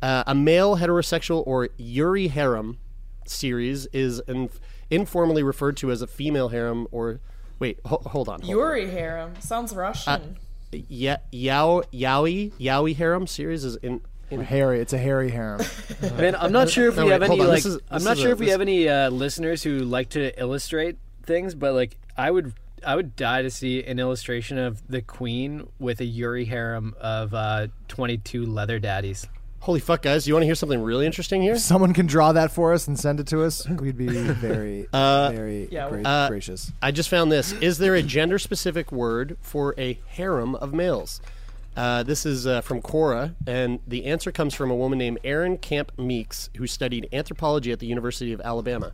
[0.01, 2.77] Uh, a male heterosexual or Yuri harem
[3.25, 7.19] series is inf- informally referred to as a female harem or
[7.59, 8.41] wait, ho- hold on.
[8.41, 8.49] hold on.
[8.49, 10.37] Yuri harem sounds Russian.
[10.71, 14.01] Yeah, Yao Yowie Yowie harem series is in.
[14.29, 14.79] in Harry.
[14.79, 15.61] It's a hairy harem.
[16.17, 17.47] Man, I'm not sure if No, we wait, have any on.
[17.47, 17.65] like.
[17.65, 20.39] Is- I'm not sure a- if we this- have any uh, listeners who like to
[20.39, 22.53] illustrate things, but like I would,
[22.85, 27.33] I would die to see an illustration of the queen with a Yuri harem of
[27.33, 29.25] uh, 22 leather daddies.
[29.61, 30.25] Holy fuck, guys!
[30.25, 31.53] You want to hear something really interesting here?
[31.55, 34.87] If someone can draw that for us and send it to us, we'd be very,
[34.91, 36.71] very Yeah, gra- uh, gracious.
[36.81, 37.51] I just found this.
[37.53, 41.19] Is there a gender-specific word for a harem of males?
[41.75, 45.57] Uh, this is uh, from Quora, and the answer comes from a woman named Erin
[45.57, 48.91] Camp Meeks, who studied anthropology at the University of Alabama.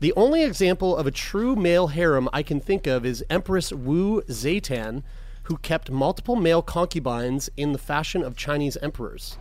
[0.00, 4.22] The only example of a true male harem I can think of is Empress Wu
[4.22, 5.02] Zetian,
[5.44, 9.38] who kept multiple male concubines in the fashion of Chinese emperors.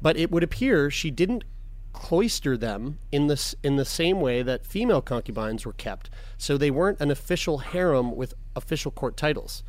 [0.00, 1.44] But it would appear she didn't
[1.92, 6.70] cloister them in this in the same way that female concubines were kept, so they
[6.70, 9.62] weren't an official harem with official court titles.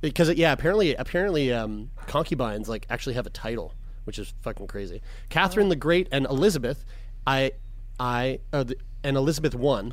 [0.00, 5.02] Because yeah, apparently apparently um, concubines like actually have a title, which is fucking crazy.
[5.28, 6.84] Catherine the Great and Elizabeth,
[7.26, 7.52] I,
[8.00, 9.92] I, uh, the, and Elizabeth one,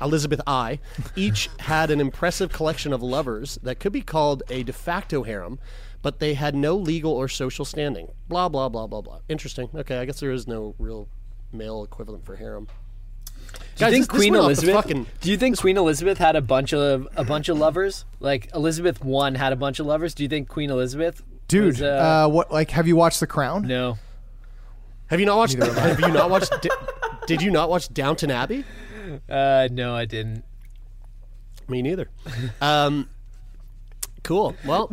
[0.00, 0.78] Elizabeth I,
[1.16, 5.58] each had an impressive collection of lovers that could be called a de facto harem,
[6.04, 8.12] but they had no legal or social standing.
[8.28, 9.18] Blah blah blah blah blah.
[9.28, 9.68] Interesting.
[9.74, 11.08] Okay, I guess there is no real
[11.52, 12.66] male equivalent for harem.
[12.66, 14.74] Do you Guys, think this- this Queen went off the Elizabeth?
[14.74, 18.04] fucking- Do you think Queen Elizabeth had a bunch of a bunch of lovers?
[18.20, 20.14] Like Elizabeth one had a bunch of lovers.
[20.14, 21.22] Do you think Queen Elizabeth?
[21.48, 23.66] Dude, was, uh, uh, what like have you watched The Crown?
[23.66, 23.98] no.
[25.08, 25.56] Have you not watched?
[25.58, 26.50] Neither have Have you not watched?
[26.62, 26.70] Di-
[27.26, 28.64] did you not watch Downton Abbey?
[29.28, 30.44] Uh, no, I didn't.
[31.68, 32.08] Me neither.
[32.60, 33.08] Um,
[34.24, 34.56] cool.
[34.64, 34.90] Well,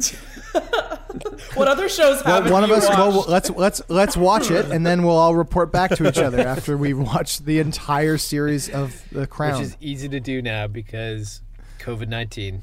[1.56, 2.88] What other shows Well, haven't one of you us.
[2.88, 2.98] watched?
[3.00, 6.39] Well, let's let's let's watch it, and then we'll all report back to each other
[6.39, 10.67] after we watch the entire series of The Crown Which is easy to do now
[10.67, 11.41] because
[11.80, 12.62] COVID nineteen.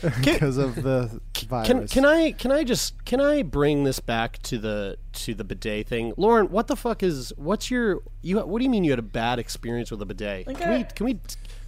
[0.00, 1.66] Because of the virus.
[1.66, 5.44] can can I can I just can I bring this back to the to the
[5.44, 6.46] bidet thing, Lauren?
[6.46, 8.38] What the fuck is what's your you?
[8.40, 10.46] What do you mean you had a bad experience with a bidet?
[10.46, 11.18] Like Can we can we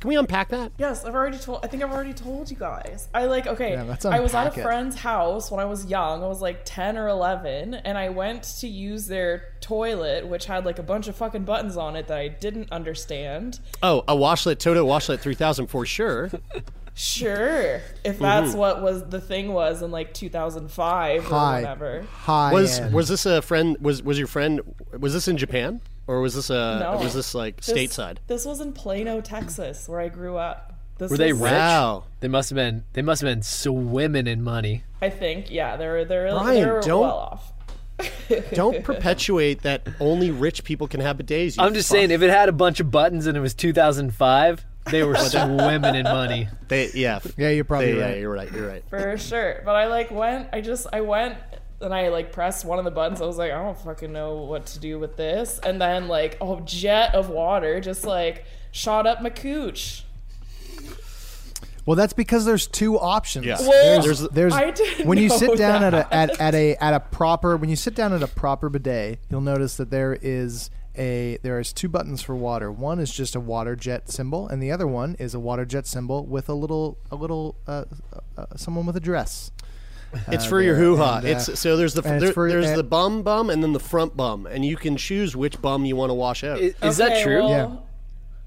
[0.01, 0.73] can we unpack that?
[0.77, 1.65] Yes, I've already told.
[1.65, 3.09] I think I've already told you guys.
[3.15, 3.73] I like okay.
[3.73, 4.63] Yeah, let's I was at unpack a it.
[4.63, 6.23] friend's house when I was young.
[6.23, 10.67] I was like ten or eleven, and I went to use their toilet, which had
[10.67, 13.61] like a bunch of fucking buttons on it that I didn't understand.
[13.83, 16.31] Oh, a washlet Toto washlet three thousand for sure.
[16.95, 18.59] Sure, if that's Mm-hmm.
[18.59, 22.03] what was the thing was in like 2005 or whatever.
[22.03, 22.95] high was end.
[22.95, 23.77] was this a friend?
[23.81, 24.61] Was was your friend?
[24.99, 26.99] Was this in Japan or was this a No.
[27.03, 28.19] was this like This- stateside?
[28.29, 30.73] This was in Plano, Texas, where I grew up.
[30.99, 31.51] This Were they was- rich?
[31.51, 32.05] Wow.
[32.21, 32.85] They must have been.
[32.93, 34.85] They must have been swimming in money.
[35.03, 37.51] I think, yeah, they're they're Brian, they're don't- well off.
[38.55, 41.57] Don't perpetuate that only rich people can have bidets.
[41.57, 41.95] you I'm just fuck.
[41.97, 45.95] saying, if it had a bunch of buttons and it was 2005, they were swimming
[45.95, 46.49] in money.
[46.69, 48.11] They, yeah, Yeah, you're probably they, right.
[48.11, 48.53] Yeah, you're right.
[48.53, 48.85] You're right.
[48.89, 49.63] For sure.
[49.65, 51.39] But I like went I just I went
[51.81, 53.21] and I like pressed one of the buttons.
[53.21, 55.59] I was like, I don't fucking know what to do with this.
[55.59, 60.05] And then like a jet of water just like shot up my cooch.
[61.87, 63.45] Well, that's because there's two options.
[63.45, 63.59] Yeah.
[63.61, 65.93] Well, There's, there's I didn't when you know sit down that.
[65.93, 68.71] at a at, at a at a proper when you sit down at a proper
[68.71, 72.71] bidet, you'll notice that there is a there is two buttons for water.
[72.71, 75.87] One is just a water jet symbol, and the other one is a water jet
[75.87, 77.85] symbol with a little a little uh,
[78.37, 79.51] uh, someone with a dress.
[80.29, 81.17] It's uh, for your hoo ha.
[81.17, 83.81] uh, It's so there's the there, for- there's and- the bum bum and then the
[83.81, 86.61] front bum, and you can choose which bum you want to wash out.
[86.61, 87.43] Is, is that true?
[87.45, 87.77] well, Yeah.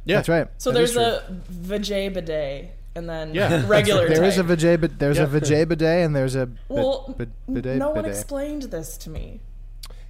[0.06, 0.48] yeah, That's right.
[0.58, 3.68] So That is there's a vajay bidet and then Yeah.
[3.68, 4.58] regular There is a type.
[4.58, 5.28] vajay, but there's a Yeah.
[5.28, 7.78] vajay bidet, and there's a Well, bid- bidet.
[7.78, 8.12] no one bidet.
[8.18, 9.42] explained this to me.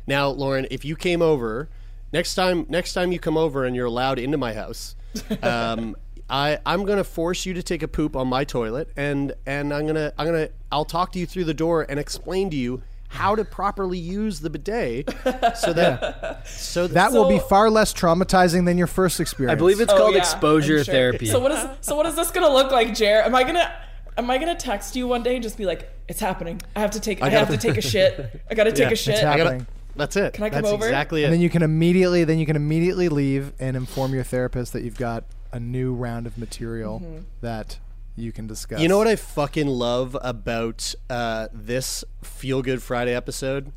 [0.05, 1.67] Now, Lauren, if you came over
[2.13, 4.95] next time, next time you come over and you're allowed into my house,
[5.41, 5.95] um,
[6.29, 9.87] I I'm gonna force you to take a poop on my toilet, and and I'm
[9.87, 13.33] gonna I'm gonna I'll talk to you through the door and explain to you how
[13.35, 15.09] to properly use the bidet,
[15.57, 19.53] so that so That will be far less traumatizing than your first experience.
[19.53, 20.93] I believe it's Oh, called yeah, exposure I'm sure.
[20.93, 21.25] therapy.
[21.27, 23.21] So what is so what is this gonna look like, Jer?
[23.25, 23.73] Am I gonna
[24.17, 26.61] am I gonna text you one day and just be like, it's happening.
[26.75, 28.41] I have to take I, gotta- have to take a shit.
[28.51, 29.13] I gotta take Yeah, a shit.
[29.15, 29.67] it's I gotta, happening.
[29.97, 30.33] That's it.
[30.33, 30.85] Can I come that's over?
[30.85, 31.25] exactly it.
[31.25, 34.83] and then you can immediately then you can immediately leave and inform your therapist that
[34.83, 37.17] you've got a new round of material Mm-hmm.
[37.41, 37.79] that
[38.15, 38.79] you can discuss.
[38.81, 43.71] You know what I fucking love about uh, this Feel Good Friday episode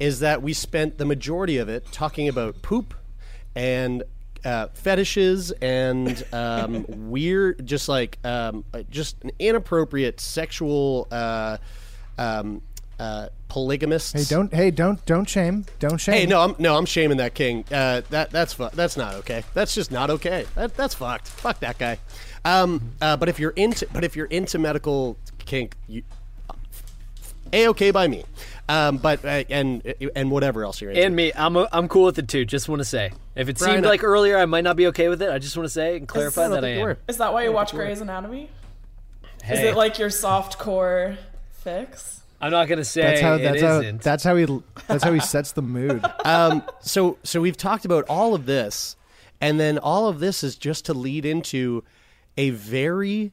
[0.00, 2.94] is that we spent the majority of it talking about poop
[3.54, 4.02] and
[4.44, 11.58] uh, fetishes and um, weird, just like um, uh, just an inappropriate sexual uh,
[12.18, 12.62] um,
[12.98, 14.12] uh, polygamists.
[14.12, 16.14] Hey, don't hey don't don't shame don't shame.
[16.14, 17.64] Hey, no, I'm no, I'm shaming that king.
[17.70, 19.44] Uh, that that's fu- that's not okay.
[19.54, 20.46] That's just not okay.
[20.54, 21.28] That that's fucked.
[21.28, 21.98] Fuck that guy.
[22.44, 26.02] Um, uh, but if you're into but if you're into medical kink, you
[27.52, 28.24] a okay by me.
[28.68, 31.04] Um, but uh, and and whatever else you're into.
[31.04, 32.44] and me, I'm I'm cool with it too.
[32.44, 35.08] Just want to say, if it Brian, seemed like earlier I might not be okay
[35.08, 36.80] with it, I just want to say and clarify I that I am.
[36.80, 36.98] were.
[37.08, 38.48] Is that why you watch Grey's Anatomy?
[39.50, 41.18] Is it like your soft core
[41.50, 42.21] fix?
[42.42, 44.02] I'm not gonna say that's how it that's how isn't.
[44.02, 44.46] that's how he
[44.88, 46.04] that's how he sets the mood.
[46.24, 48.96] um, so so we've talked about all of this,
[49.40, 51.84] and then all of this is just to lead into
[52.36, 53.32] a very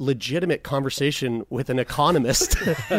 [0.00, 2.56] legitimate conversation with an economist.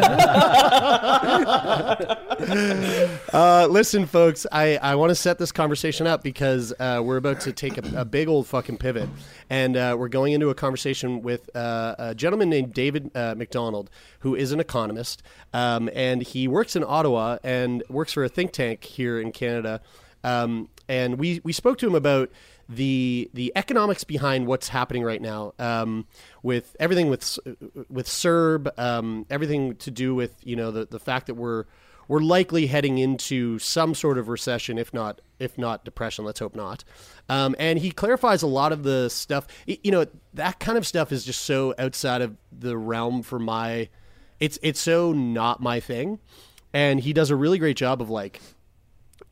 [3.34, 7.42] uh, listen, folks, I, I want to set this conversation up because uh, we're about
[7.42, 9.10] to take a, a big old fucking pivot.
[9.50, 13.90] And uh, we're going into a conversation with uh, a gentleman named David uh, MacDonald,
[14.20, 15.24] who is an economist.
[15.54, 19.82] Um, and he works in Ottawa and works for a think tank here in Canada.
[20.24, 22.30] Um, and we, we spoke to him about
[22.72, 26.08] the the economics behind what's happening right now um,
[26.42, 27.38] with everything with
[27.90, 31.66] with CERB, um, everything to do with you know the the fact that we're
[32.08, 36.24] we're likely heading into some sort of recession, if not if not depression.
[36.24, 36.84] Let's hope not.
[37.28, 39.48] Um, and he clarifies a lot of the stuff.
[39.66, 43.90] You know that kind of stuff is just so outside of the realm for my.
[44.40, 46.20] It's it's so not my thing,
[46.74, 48.40] and he does a really great job of like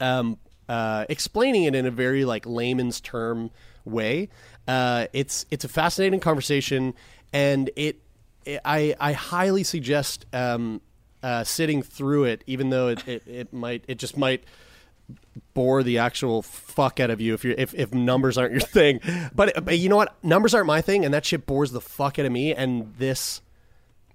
[0.02, 0.38] um,
[0.70, 3.52] uh, explaining it in a very like layman's term
[3.84, 4.30] way.
[4.68, 6.94] Uh, it's it's a fascinating conversation,
[7.34, 8.00] and it,
[8.46, 10.80] it I I highly suggest um,
[11.24, 14.44] uh, sitting through it, even though it, it, it might it just might
[15.56, 19.00] bore the actual fuck out of you if you if, if numbers aren't your thing.
[19.34, 20.24] But, but you know what?
[20.24, 22.54] Numbers aren't my thing, and that shit bores the fuck out of me.
[22.54, 23.42] And this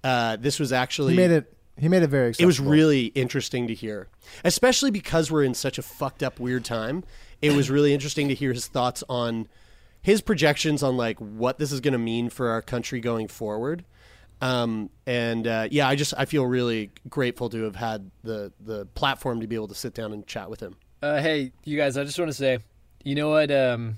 [0.05, 1.51] uh, this was actually He made it.
[1.77, 2.29] He made it very.
[2.29, 2.43] Exciting.
[2.43, 4.07] It was really interesting to hear,
[4.43, 7.03] especially because we're in such a fucked up weird time.
[7.41, 9.47] It was really interesting to hear his thoughts on
[10.01, 13.83] his projections on like what this is going to mean for our country going forward.
[14.41, 18.85] Um, and uh, yeah, I just I feel really grateful to have had the the
[18.87, 20.75] platform to be able to sit down and chat with him.
[21.01, 22.59] Uh, hey, you guys, I just want to say,
[23.03, 23.51] you know what?
[23.51, 23.97] Um,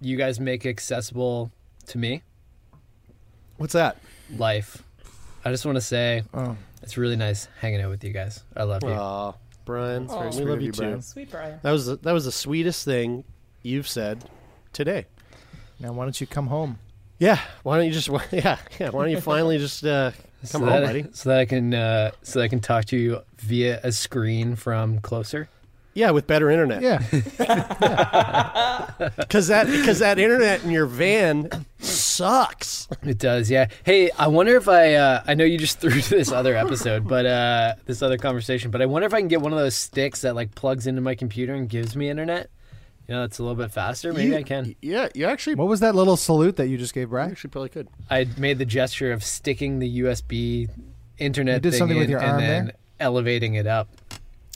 [0.00, 1.50] you guys make accessible
[1.86, 2.22] to me
[3.56, 3.96] What's that?
[4.36, 4.82] life.
[5.44, 6.56] I just want to say, Oh.
[6.82, 8.42] It's really nice hanging out with you guys.
[8.56, 8.90] I love you.
[8.90, 10.24] Aw, Brian, Aw.
[10.26, 10.82] we Sweet love of you you, too.
[10.82, 11.02] Brian.
[11.02, 11.60] Sweet Brian.
[11.62, 13.24] That was the, that was the sweetest thing
[13.62, 14.24] you've said
[14.72, 15.06] today.
[15.78, 16.78] Now, why don't you come home?
[17.18, 20.10] Yeah, why don't you just yeah yeah why don't you finally just uh,
[20.42, 21.06] so come that, home, buddy?
[21.12, 24.56] So that I can, uh, so that I can talk to you via a screen
[24.56, 25.48] from closer.
[25.94, 26.80] Yeah, with better internet.
[26.82, 26.98] Yeah.
[29.18, 32.88] because that because that internet in your van sucks.
[33.02, 33.66] It does, yeah.
[33.84, 37.06] Hey, I wonder if I, uh, I know you just threw to this other episode,
[37.06, 39.74] but uh, this other conversation, but I wonder if I can get one of those
[39.74, 42.48] sticks that like plugs into my computer and gives me internet.
[43.08, 44.12] You know, it's a little bit faster.
[44.12, 44.74] Maybe You- I can.
[44.80, 47.32] Yeah, you actually What was that little salute that you just gave, you Brad?
[47.32, 47.88] actually probably could.
[48.08, 50.68] I made the gesture of sticking the USB
[51.18, 52.74] internet You did thing something with in your and arm then there?
[53.00, 53.88] elevating it up.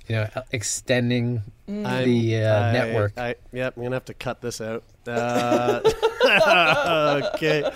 [0.09, 3.12] You know, e- extending I'm- the uh, I- network.
[3.19, 4.85] I, yep, I'm gonna have to cut this out.
[5.07, 5.81] Uh,
[7.35, 7.61] okay.
[7.62, 7.73] that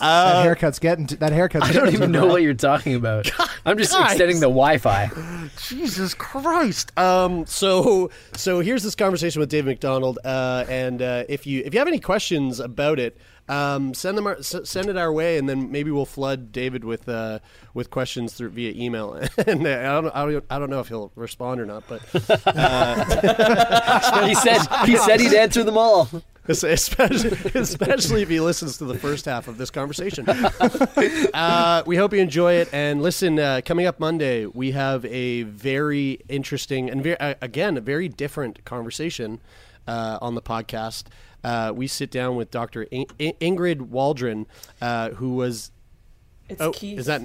[0.00, 1.06] Uh, haircut's getting.
[1.08, 1.66] To, that haircut's.
[1.68, 3.30] I don't even know what you're talking about.
[3.66, 4.10] I'm just guys.
[4.12, 5.10] extending the Wi-Fi.
[5.68, 6.96] Jesus Christ.
[6.98, 11.72] Um, so so here's this conversation with Dave MacDonald, uh, and uh, if you if
[11.72, 13.16] you have any questions about it,
[13.48, 16.84] um, send them our, s- send it our way, and then maybe we'll flood David
[16.84, 17.40] with uh,
[17.74, 19.14] with questions through via email.
[19.46, 22.00] and uh, I don't, I don't I don't know if he'll respond or not, but
[24.26, 26.08] he said he said he'd answer them all.
[26.48, 30.28] especially especially if he listens to the first half of this conversation.
[30.28, 32.68] uh, we hope you enjoy it.
[32.72, 37.76] And listen, uh, coming up Monday, we have a very interesting and very, uh, again
[37.76, 39.40] a very different conversation
[39.86, 41.04] uh, on the podcast.
[41.44, 42.82] Uh, we sit down with Dr.
[42.84, 44.46] In- In- Ingrid Waldron,
[44.80, 45.70] uh, who was
[46.48, 46.98] It's oh Keith.
[46.98, 47.22] is that.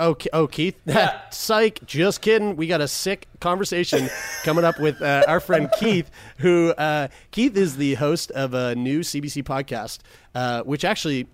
[0.00, 0.76] Oh, oh, Keith.
[1.30, 1.78] Psych.
[1.86, 2.56] Just kidding.
[2.56, 4.08] We got a sick conversation
[4.42, 8.74] coming up with uh, our friend Keith, who uh, Keith is the host of a
[8.74, 10.00] new CBC podcast,
[10.34, 11.28] uh, which actually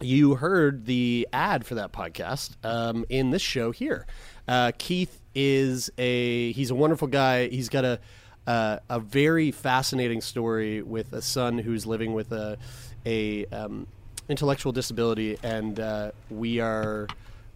[0.00, 4.06] you heard the ad for that podcast um, in this show here.
[4.48, 7.48] Uh, Keith is a he's a wonderful guy.
[7.48, 8.00] He's got a
[8.46, 12.58] uh, a very fascinating story with a son who's living with a
[13.04, 13.86] a um,
[14.28, 17.08] intellectual disability, and uh, we are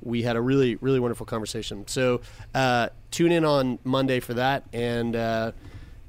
[0.02, 1.86] we had a really really wonderful conversation.
[1.86, 2.20] So
[2.54, 5.52] uh, tune in on Monday for that, and uh,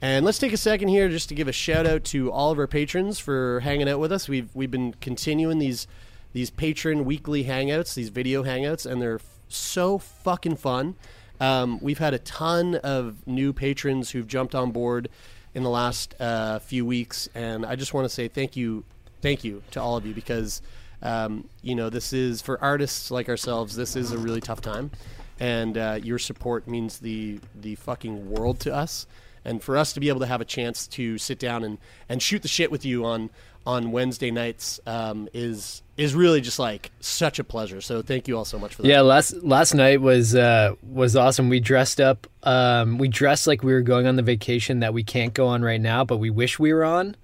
[0.01, 2.59] and let's take a second here just to give a shout out to all of
[2.59, 4.29] our patrons for hanging out with us.
[4.29, 5.87] We've we've been continuing these
[6.33, 10.95] these patron weekly hangouts, these video hangouts, and they're so fucking fun.
[11.39, 15.09] Um, we've had a ton of new patrons who've jumped on board
[15.53, 18.83] in the last uh, few weeks, and I just want to say thank you,
[19.21, 20.61] thank you to all of you because
[21.01, 23.75] um, you know this is for artists like ourselves.
[23.75, 24.91] This is a really tough time,
[25.39, 29.05] and uh, your support means the the fucking world to us.
[29.45, 31.77] And for us to be able to have a chance to sit down and,
[32.09, 33.29] and shoot the shit with you on
[33.65, 37.81] on Wednesday nights um, is is really just like such a pleasure.
[37.81, 38.87] So thank you all so much for that.
[38.87, 41.49] Yeah, last last night was uh, was awesome.
[41.49, 42.27] We dressed up.
[42.43, 45.63] Um, we dressed like we were going on the vacation that we can't go on
[45.63, 47.15] right now, but we wish we were on.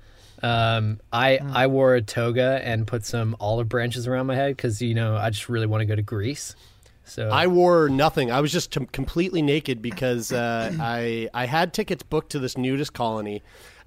[0.41, 4.81] Um, I I wore a toga and put some olive branches around my head because
[4.81, 6.55] you know I just really want to go to Greece.
[7.05, 8.31] So I wore nothing.
[8.31, 12.57] I was just t- completely naked because uh, I I had tickets booked to this
[12.57, 13.43] nudist colony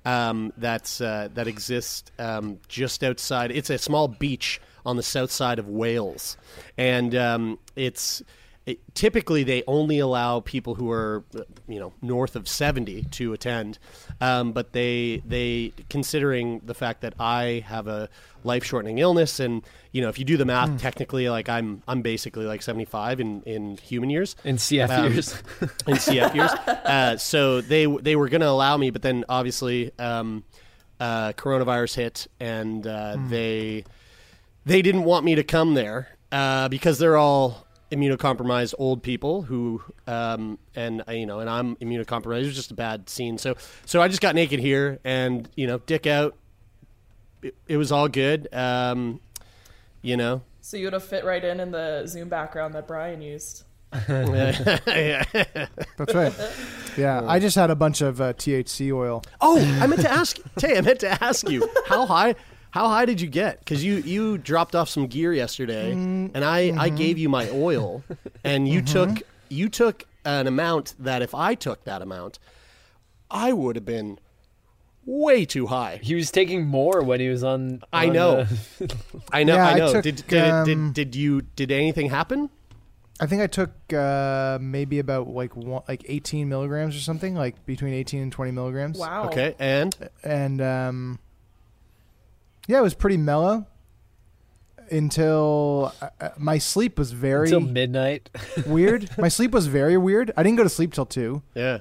[0.06, 3.50] um, that's uh, that exists um, just outside.
[3.50, 6.36] It's a small beach on the south side of Wales,
[6.78, 8.22] and um, it's.
[8.64, 11.22] It, typically, they only allow people who are,
[11.68, 13.78] you know, north of seventy to attend.
[14.20, 18.08] Um, but they they considering the fact that I have a
[18.42, 19.62] life shortening illness, and
[19.92, 20.76] you know, if you do the math, Hmm.
[20.78, 25.12] technically, like I'm I'm basically like seventy five in in human years, In CF Um,
[25.12, 25.32] years.
[25.86, 26.50] in CF years.
[26.66, 30.42] Uh, so they they were going to allow me, but then obviously um,
[30.98, 33.28] uh, coronavirus hit, and uh, Hmm.
[33.30, 33.84] they
[34.66, 39.80] they didn't want me to come there uh, because they're all immunocompromised old people who
[40.08, 42.42] um, and uh, you know and I'm immunocompromised.
[42.42, 43.38] It was just a bad scene.
[43.38, 43.56] So
[43.86, 46.36] so I just got naked here and you know dick out.
[47.42, 48.48] It, it was all good.
[48.52, 49.20] Um,
[50.02, 50.42] you know.
[50.60, 53.62] So you would have fit right in in the Zoom background that Brian used.
[54.08, 55.24] yeah.
[55.96, 56.34] That's right.
[56.98, 59.22] Yeah, I just had a bunch of uh, THC oil.
[59.40, 60.76] Oh, I meant to ask Tay.
[60.76, 62.34] I meant to ask you how high.
[62.76, 63.60] How high did you get?
[63.60, 68.04] Because you you dropped off some gear yesterday, and I I gave you my oil,
[68.44, 72.38] and you took you took an amount that if I took that amount,
[73.30, 74.18] I would have been
[75.06, 76.00] way too high.
[76.02, 77.80] He was taking more when he was on.
[77.94, 78.40] I on, know.
[78.40, 78.46] uh,
[79.32, 79.54] I know.
[79.54, 79.92] Yeah, I I know.
[79.94, 82.50] took, did did, um, did did you did anything happen?
[83.18, 87.64] I think I took uh, maybe about like one, like 18 milligrams or something, like
[87.64, 88.98] between 18 and 20 milligrams.
[88.98, 89.28] Wow.
[89.28, 91.18] Okay, and And um,
[92.66, 93.66] yeah, it was pretty mellow
[94.90, 98.30] until uh, uh, my sleep was very until midnight.
[98.66, 99.10] weird.
[99.18, 100.32] My sleep was very weird.
[100.36, 101.42] I didn't go to sleep till two.
[101.54, 101.78] yeah,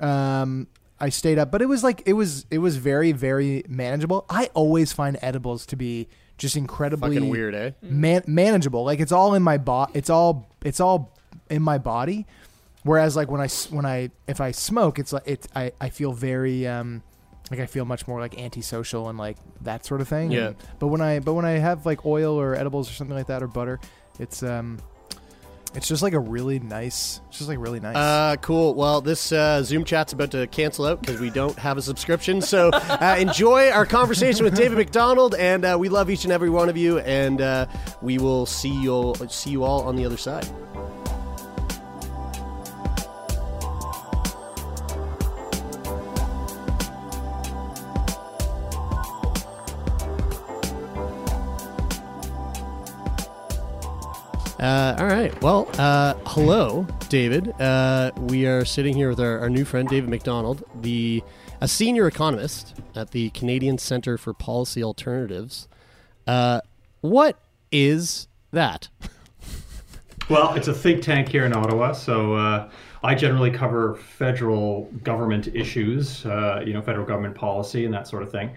[0.00, 0.68] Um,
[1.00, 4.24] I stayed up, but it was like it was it was very very manageable.
[4.28, 6.08] I always find edibles to be
[6.38, 7.70] just incredibly fucking weird, eh?
[7.82, 8.84] man- manageable.
[8.84, 9.92] Like it's all in my body.
[9.94, 11.16] It's all it's all
[11.50, 12.26] in my body.
[12.84, 16.12] Whereas like when I when I if I smoke, it's like it's I I feel
[16.12, 17.02] very um
[17.50, 20.30] like I feel much more like antisocial and like that sort of thing.
[20.30, 20.48] Yeah.
[20.48, 23.26] And- but when I but when I have like oil or edibles or something like
[23.28, 23.80] that or butter,
[24.18, 24.78] it's um
[25.74, 27.20] it's just like a really nice.
[27.28, 27.94] It's just like really nice.
[27.94, 28.74] Uh, cool.
[28.74, 32.40] Well, this uh, Zoom chat's about to cancel out because we don't have a subscription.
[32.40, 36.48] So uh, enjoy our conversation with David MacDonald, and uh, we love each and every
[36.48, 37.00] one of you.
[37.00, 37.66] And uh,
[38.00, 40.48] we will see you all, see you all on the other side.
[56.40, 57.52] Hello, David.
[57.60, 61.20] Uh, we are sitting here with our, our new friend, David MacDonald, the
[61.60, 65.66] a senior economist at the Canadian Center for Policy Alternatives.
[66.28, 66.60] Uh,
[67.00, 67.40] what
[67.72, 68.88] is that?
[70.30, 72.70] Well, it's a think tank here in Ottawa, so uh,
[73.02, 78.22] I generally cover federal government issues, uh, you know, federal government policy and that sort
[78.22, 78.50] of thing.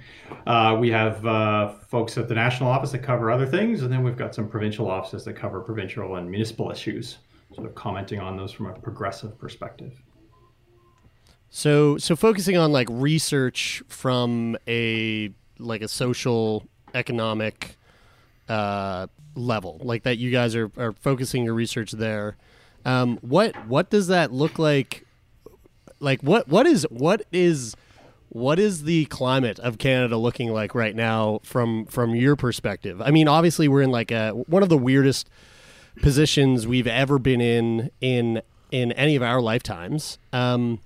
[0.46, 4.04] Uh, we have uh, folks at the national office that cover other things, and then
[4.04, 7.18] we've got some provincial offices that cover provincial and municipal issues,
[7.56, 10.02] sort of commenting on those from a progressive perspective.
[11.50, 17.78] So, so focusing on like research from a like a social economic
[18.48, 22.38] uh, level, like that, you guys are, are focusing your research there.
[22.86, 25.06] Um, what what does that look like?
[26.00, 27.76] Like what what is what is
[28.30, 33.02] what is the climate of Canada looking like right now from from your perspective?
[33.02, 35.30] I mean, obviously we're in like a one of the weirdest
[35.98, 40.18] positions we've ever been in in in any of our lifetimes.
[40.32, 40.80] Um,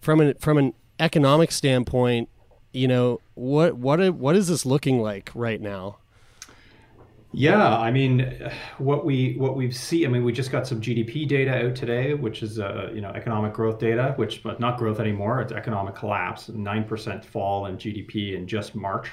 [0.00, 2.28] from an from an economic standpoint,
[2.72, 5.98] you know what what what is this looking like right now?
[7.32, 10.06] Yeah, I mean, what we what we've seen.
[10.06, 13.10] I mean, we just got some GDP data out today, which is uh, you know
[13.10, 15.42] economic growth data, which but not growth anymore.
[15.42, 19.10] It's economic collapse, nine percent fall in GDP in just March.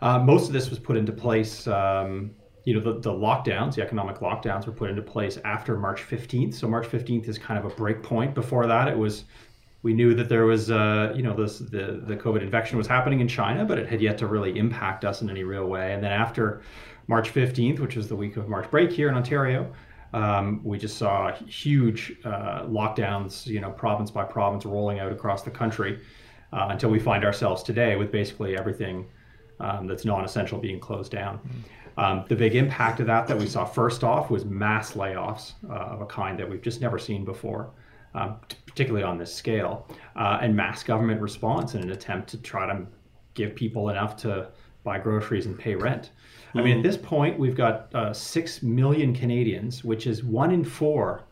[0.00, 1.66] Uh, most of this was put into place.
[1.66, 2.30] Um,
[2.64, 6.54] you know, the, the lockdowns, the economic lockdowns, were put into place after March 15th.
[6.54, 8.34] So March 15th is kind of a break point.
[8.34, 9.24] Before that, it was
[9.82, 13.20] we knew that there was, uh, you know, this the the COVID infection was happening
[13.20, 15.92] in China, but it had yet to really impact us in any real way.
[15.92, 16.62] And then after
[17.08, 19.72] March 15th, which was the week of March break here in Ontario,
[20.14, 25.42] um, we just saw huge uh, lockdowns, you know, province by province, rolling out across
[25.42, 26.00] the country
[26.52, 29.08] uh, until we find ourselves today with basically everything
[29.58, 31.40] um, that's non-essential being closed down.
[31.96, 35.74] Um, the big impact of that that we saw first off was mass layoffs uh,
[35.74, 37.70] of a kind that we've just never seen before,
[38.14, 39.86] um, t- particularly on this scale,
[40.16, 42.86] uh, and mass government response in an attempt to try to
[43.34, 44.48] give people enough to
[44.84, 46.10] buy groceries and pay rent.
[46.54, 50.64] I mean, at this point, we've got uh, six million Canadians, which is one in
[50.64, 51.24] four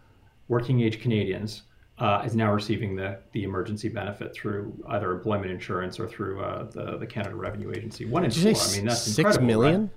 [0.49, 1.63] working age Canadians,
[1.99, 6.65] uh, is now receiving the, the emergency benefit through either employment insurance or through uh,
[6.71, 8.07] the, the Canada Revenue Agency.
[8.07, 8.67] One in Did four.
[8.67, 9.47] I mean, that's six incredible.
[9.47, 9.81] million?
[9.83, 9.91] Right?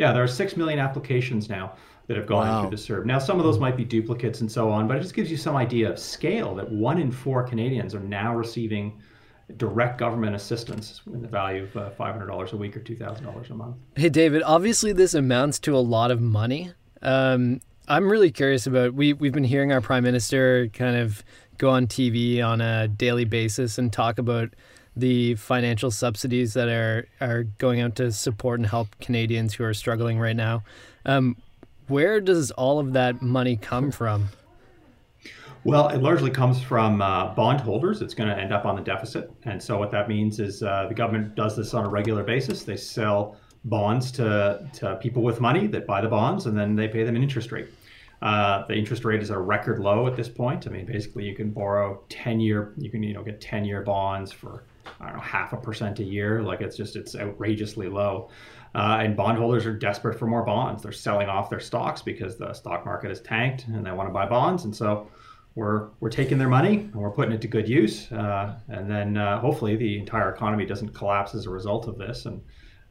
[0.00, 1.74] Yeah, there are six million applications now
[2.06, 2.62] that have gone Wow.
[2.62, 3.04] through the CERB.
[3.04, 5.36] Now, some of those might be duplicates and so on, but it just gives you
[5.36, 8.98] some idea of scale that one in four Canadians are now receiving
[9.58, 13.76] direct government assistance in the value of uh, $500 a week or $2,000 a month.
[13.94, 16.72] Hey, David, obviously this amounts to a lot of money.
[17.02, 21.22] Um, I'm really curious about we we've been hearing our prime minister kind of
[21.58, 24.54] go on TV on a daily basis and talk about
[24.96, 29.74] the financial subsidies that are are going out to support and help Canadians who are
[29.74, 30.62] struggling right now.
[31.04, 31.36] Um,
[31.88, 34.28] where does all of that money come from?
[35.64, 38.00] Well, it largely comes from uh, bondholders.
[38.00, 39.30] It's going to end up on the deficit.
[39.44, 42.62] And so, what that means is uh, the government does this on a regular basis.
[42.62, 46.88] They sell bonds to, to people with money that buy the bonds, and then they
[46.88, 47.68] pay them an interest rate.
[48.22, 50.66] Uh, the interest rate is at a record low at this point.
[50.66, 53.82] I mean, basically, you can borrow 10 year, you can, you know, get 10 year
[53.82, 54.64] bonds for,
[55.00, 56.42] I don't know, half a percent a year.
[56.42, 58.30] Like it's just, it's outrageously low.
[58.74, 60.82] Uh, and bondholders are desperate for more bonds.
[60.82, 64.12] They're selling off their stocks because the stock market has tanked and they want to
[64.12, 64.64] buy bonds.
[64.64, 65.08] And so,
[65.54, 69.16] we're we're taking their money and we're putting it to good use, uh, and then
[69.16, 72.40] uh, hopefully the entire economy doesn't collapse as a result of this, and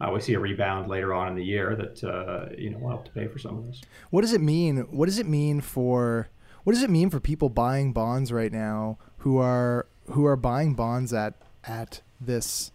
[0.02, 2.90] uh, we see a rebound later on in the year that uh, you know will
[2.90, 3.82] help to pay for some of this.
[4.10, 4.80] What does it mean?
[4.92, 6.30] What does it mean for
[6.64, 10.74] what does it mean for people buying bonds right now who are who are buying
[10.74, 11.36] bonds at
[11.70, 12.72] at this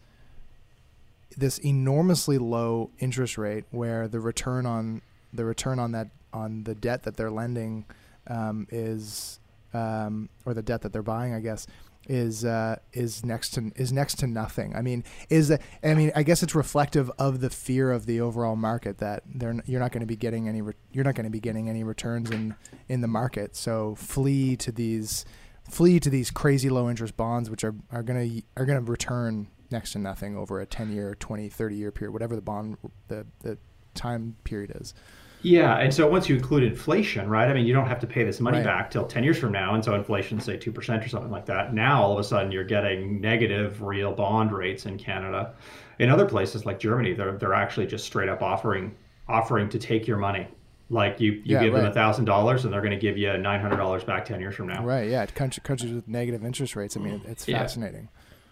[1.37, 6.75] this enormously low interest rate where the return on the return on that on the
[6.75, 7.85] debt that they're lending
[8.29, 9.41] um, is
[9.73, 11.67] um, or the debt that they're buying, I guess,
[12.07, 14.77] is uh, is next to is next to nothing.
[14.77, 18.21] I mean, is that, I mean, I guess it's reflective of the fear of the
[18.21, 21.25] overall market that they're you're not going to be getting any re- you're not going
[21.25, 22.55] to be getting any returns in
[22.89, 23.57] in the market.
[23.57, 25.25] So flee to these
[25.69, 28.91] flee to these crazy low interest bonds, which are are going to are going to
[28.91, 32.77] return next to nothing over a 10 year, 20, 30 year period, whatever the bond
[33.09, 33.59] the the
[33.95, 34.95] time period is.
[35.43, 37.51] Yeah, and so once you include inflation, right?
[37.51, 38.65] I mean, you don't have to pay this money Right.
[38.65, 39.75] back till 10 years from now.
[39.75, 41.75] And so inflation, say 2% or something like that.
[41.75, 45.53] Now, all of a sudden, you're getting negative real bond rates in Canada.
[45.99, 48.95] In other places like Germany, they're, they're actually just straight up offering
[49.29, 50.49] offering to take your money.
[50.91, 51.83] Like you, you Yeah, give right.
[51.83, 54.85] them $1,000 and they're going to give you $900 back 10 years from now.
[54.85, 55.09] Right.
[55.09, 55.25] Yeah.
[55.27, 56.97] Country, countries with negative interest rates.
[56.97, 57.59] I mean, it's Yeah.
[57.59, 58.09] fascinating.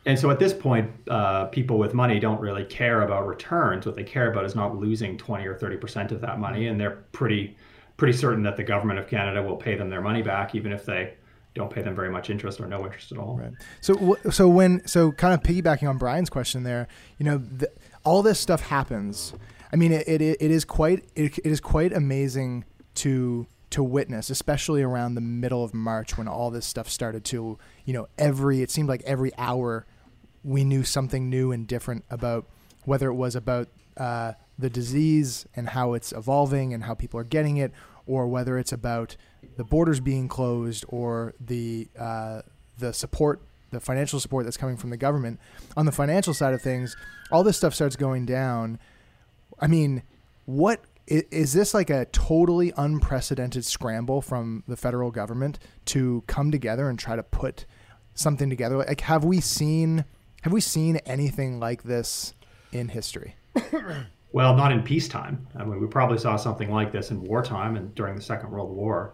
[0.07, 3.87] And so at this point, uh, people with money don't really care about returns.
[3.87, 6.67] What they care about is not losing 20 or 30% of that money.
[6.69, 7.57] And they're pretty,
[7.99, 10.85] pretty certain that the government of Canada will pay them their money back, even if
[10.87, 11.15] they
[11.55, 13.37] don't pay them very much interest or no interest at all.
[13.39, 13.53] Right.
[13.83, 17.71] So, so when, so kind of piggybacking on Brian's question there, you know, the,
[18.05, 19.35] all this stuff happens.
[19.73, 22.65] I mean, it, it, it is quite, it, it is quite amazing
[22.97, 27.59] to, to witness, especially around the middle of March when all this stuff started to,
[27.85, 29.87] you know, every, it seemed like every hour
[30.45, 32.47] we knew something new and different about
[32.85, 37.25] whether it was about uh, the disease and how it's evolving and how people are
[37.25, 37.73] getting it,
[38.07, 39.17] or whether it's about
[39.57, 42.43] the borders being closed or the uh,
[42.79, 45.39] the support, the financial support that's coming from the government.
[45.77, 46.97] On the financial side of things,
[47.31, 48.79] all this stuff starts going down.
[49.63, 50.03] I mean,
[50.45, 56.89] what is this like a totally unprecedented scramble from the federal government to come together
[56.91, 57.65] and try to put
[58.15, 58.77] something together?
[58.77, 60.05] Like, have we seen
[60.43, 62.35] have we seen anything like this
[62.73, 63.37] in history?
[64.35, 65.47] Well, not in peacetime.
[65.59, 68.75] I mean, we probably saw something like this in wartime and during the Second World
[68.75, 69.13] War.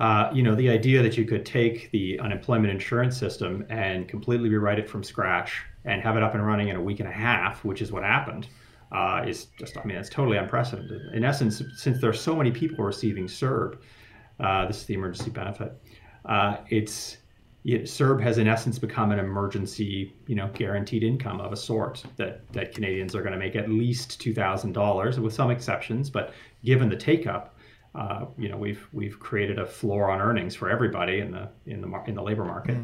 [0.00, 4.48] Uh, you know, the idea that you could take the unemployment insurance system and completely
[4.48, 7.12] rewrite it from scratch and have it up and running in a week and a
[7.12, 8.48] half, which is what happened,
[8.92, 11.14] uh, is just, I mean, it's totally unprecedented.
[11.14, 13.78] In essence, since there are so many people receiving CERB,
[14.40, 15.72] uh, this is the emergency benefit,
[16.24, 17.18] uh, it's
[17.64, 22.04] yeah, CERB has in essence become an emergency, you know, guaranteed income of a sort
[22.16, 26.08] that, that Canadians are going to make at least two thousand dollars, with some exceptions.
[26.08, 26.32] But
[26.64, 27.56] given the take up,
[27.96, 31.80] uh, you know, we've we've created a floor on earnings for everybody in the in
[31.80, 32.76] the in the labor market.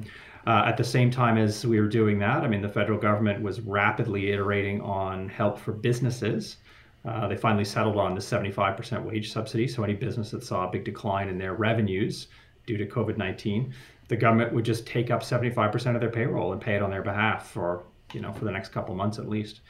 [0.47, 3.43] Uh, at the same time as we were doing that, I mean, the federal government
[3.43, 6.57] was rapidly iterating on help for businesses.
[7.05, 9.68] Uh, they finally settled on the 75% wage subsidy.
[9.68, 12.28] So any business that saw a big decline in their revenues
[12.66, 13.72] due to COVID 19,
[14.09, 17.03] the government would just take up 75% of their payroll and pay it on their
[17.03, 19.61] behalf for, you know, for the next couple months at least.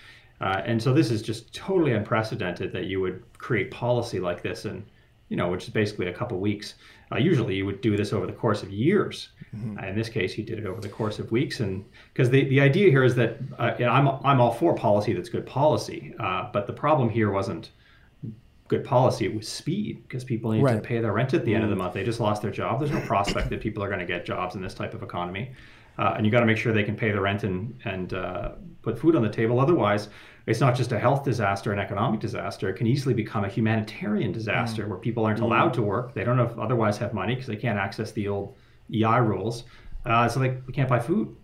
[0.40, 4.64] Uh, and so this is just totally unprecedented that you would create policy like this
[4.64, 4.84] in,
[5.32, 6.74] you know, which is basically a couple weeks.
[7.10, 9.30] Uh, usually, you would do this over the course of years.
[9.56, 9.78] Mm-hmm.
[9.78, 12.44] Uh, in this case, he did it over the course of weeks, and because the,
[12.50, 16.50] the idea here is that uh, I'm I'm all for policy that's good policy, uh,
[16.52, 17.70] but the problem here wasn't
[18.68, 21.64] good policy; it was speed because people need to pay their rent at the end
[21.64, 21.84] of the Mm.
[21.84, 21.94] month.
[21.94, 22.78] They just lost their job.
[22.80, 25.52] There's no prospect that people are going to get jobs in this type of economy,
[25.98, 28.52] uh, and you got to make sure they can pay the rent and and uh,
[28.82, 29.60] put food on the table.
[29.60, 30.08] Otherwise,
[30.46, 32.68] it's not just a health disaster, an economic disaster.
[32.68, 35.44] It can easily become a humanitarian disaster where people aren't Mm.
[35.44, 36.14] allowed to work.
[36.14, 38.56] They don't have, otherwise have money because they can't access the old
[38.92, 39.64] EI rules.
[40.04, 41.36] Uh, so they, they can't buy food.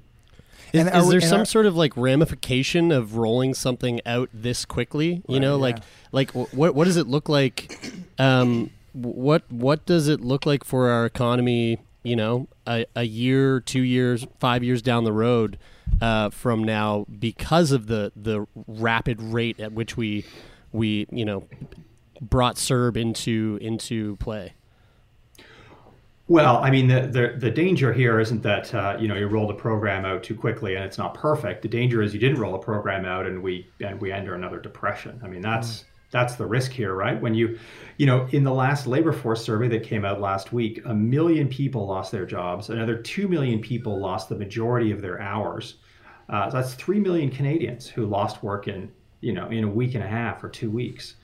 [0.72, 4.00] Is, And is are we- there some are- sort of like ramification of rolling something
[4.04, 5.22] out this quickly?
[5.28, 5.78] You know, like
[6.12, 7.78] like what what does it look like?
[8.18, 11.78] Um, what what does it look like for our economy?
[12.08, 15.58] You know, a, a year, two years, five years down the road
[16.00, 20.24] uh, from now, because of the the rapid rate at which we
[20.72, 21.46] we you know
[22.20, 24.54] brought CERB into into play.
[26.28, 29.48] Well, I mean, the, the, the danger here isn't that, uh, you know, you roll
[29.48, 31.62] the program out too quickly and it's not perfect.
[31.62, 34.60] The danger is you didn't roll a program out and we, and we enter another
[34.60, 35.18] depression.
[35.24, 37.20] I mean, that's, that's the risk here, right?
[37.20, 37.58] When you,
[37.98, 41.48] you know, in the last labor force survey that came out last week, a million
[41.48, 42.70] people lost their jobs.
[42.70, 45.76] Another 2 million people lost the majority of their hours.
[46.28, 48.90] Uh, that's 3 million Canadians who lost work in,
[49.20, 51.16] you know, in a week and a half or two weeks.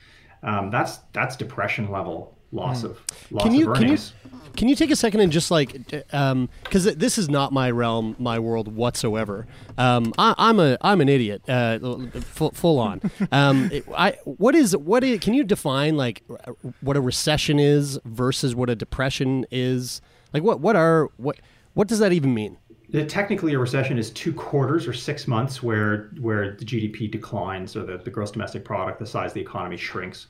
[0.42, 2.86] Um, that's, that's depression level loss Hmm.
[2.88, 3.98] of, loss can you of can you
[4.56, 8.38] can you take a second and just like because this is not my realm my
[8.38, 9.46] world whatsoever.
[9.76, 11.78] Um, I, i'm a i'm an idiot uh,
[12.20, 13.00] full, full on.
[13.32, 16.22] Um, it- I, what is what is, can you define like
[16.80, 20.00] what a recession is versus what a depression is?
[20.32, 21.40] Like what what are what
[21.74, 22.56] what does that even mean?
[23.08, 27.82] Technically, a recession is two quarters or six months where where the GDP declines or
[27.84, 30.28] the, the gross domestic product, the size of the economy shrinks.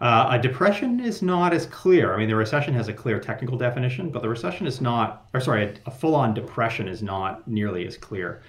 [0.00, 2.14] Uh, a depression is not as clear.
[2.14, 5.40] I mean, the recession has a clear technical definition, but the recession is not, or
[5.40, 8.42] sorry, a, a full-on depression is not nearly as clear.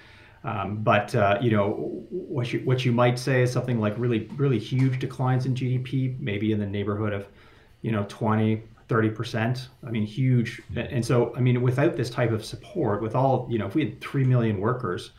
[0.44, 4.30] Um, but uh, you know what you what you might say is something like really
[4.36, 7.26] really huge declines in GDP, maybe in the neighborhood of
[7.82, 9.68] you know 20 30%.
[9.86, 10.62] I mean, huge.
[10.74, 13.84] And so, I mean, without this type of support, with all, you know, if we
[13.84, 15.10] had 3 million workers,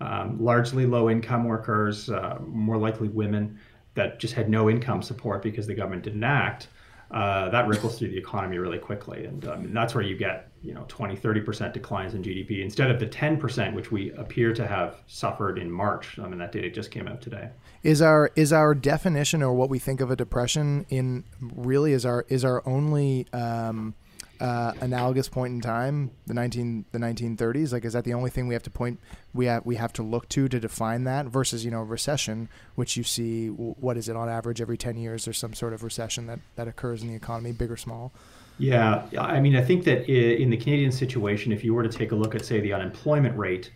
[0.00, 3.58] um, largely low income workers, uh, more likely women
[3.98, 6.68] that just had no income support because the government didn't act,
[7.10, 9.24] uh, that ripples through the economy really quickly.
[9.24, 13.00] And um, that's where you get, you know, 20, 30% declines in GDP instead of
[13.00, 16.18] the 10% which we appear to have suffered in March.
[16.18, 17.48] I mean, that data just came out today.
[17.82, 22.04] Is our is our definition or what we think of a depression in really is
[22.04, 23.94] our is our only um,
[24.40, 28.30] uh, analogous point in time the nineteen the nineteen thirties like is that the only
[28.30, 29.00] thing we have to point
[29.34, 32.96] we have we have to look to to define that versus you know recession which
[32.96, 36.26] you see what is it on average every ten years there's some sort of recession
[36.26, 38.12] that that occurs in the economy big or small.
[38.58, 42.10] Yeah, I mean, I think that in the Canadian situation, if you were to take
[42.10, 43.70] a look at, say, the unemployment rate,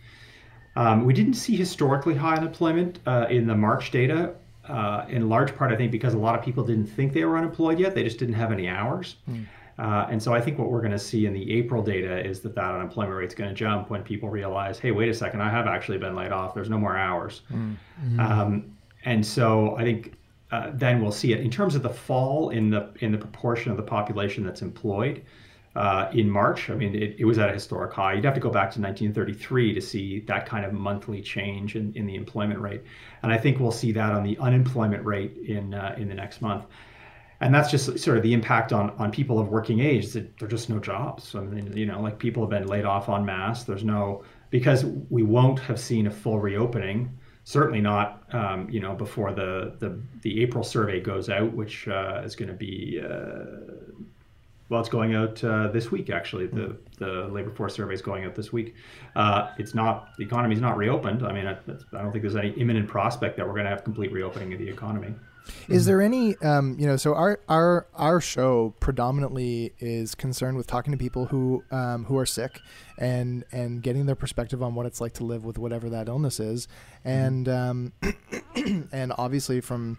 [0.75, 4.33] um, we didn't see historically high unemployment uh, in the March data.
[4.67, 7.37] Uh, in large part, I think because a lot of people didn't think they were
[7.37, 9.15] unemployed yet; they just didn't have any hours.
[9.79, 12.41] Uh, and so I think what we're going to see in the April data is
[12.41, 15.41] that that unemployment rate is going to jump when people realize, hey, wait a second,
[15.41, 16.53] I have actually been laid off.
[16.53, 17.41] There's no more hours.
[18.19, 20.13] Um, and so I think
[20.51, 23.71] uh, then we'll see it in terms of the fall in the in the proportion
[23.71, 25.23] of the population that's employed.
[25.75, 28.13] Uh, in March, I mean, it, it was at a historic high.
[28.13, 31.91] You'd have to go back to 1933 to see that kind of monthly change in,
[31.95, 32.83] in the employment rate,
[33.23, 36.41] and I think we'll see that on the unemployment rate in uh, in the next
[36.43, 36.65] month.
[37.41, 40.13] And that's just sort of the impact on, on people of working age.
[40.13, 41.35] That there are just no jobs.
[41.35, 43.63] I mean, you know, like people have been laid off en masse.
[43.63, 47.17] There's no because we won't have seen a full reopening.
[47.45, 52.21] Certainly not, um, you know, before the, the the April survey goes out, which uh,
[52.23, 53.93] is going to be uh,
[54.69, 56.09] well, it's going out uh, this week.
[56.09, 58.75] Actually, the the labor force survey is going out this week.
[59.15, 61.25] Uh, it's not the economy's not reopened.
[61.25, 63.83] I mean, I, I don't think there's any imminent prospect that we're going to have
[63.83, 65.13] complete reopening of the economy.
[65.67, 70.67] Is there any, um, you know, so our our our show predominantly is concerned with
[70.67, 72.59] talking to people who um, who are sick
[72.97, 76.39] and and getting their perspective on what it's like to live with whatever that illness
[76.39, 76.67] is,
[77.03, 77.93] and um,
[78.55, 79.97] and obviously from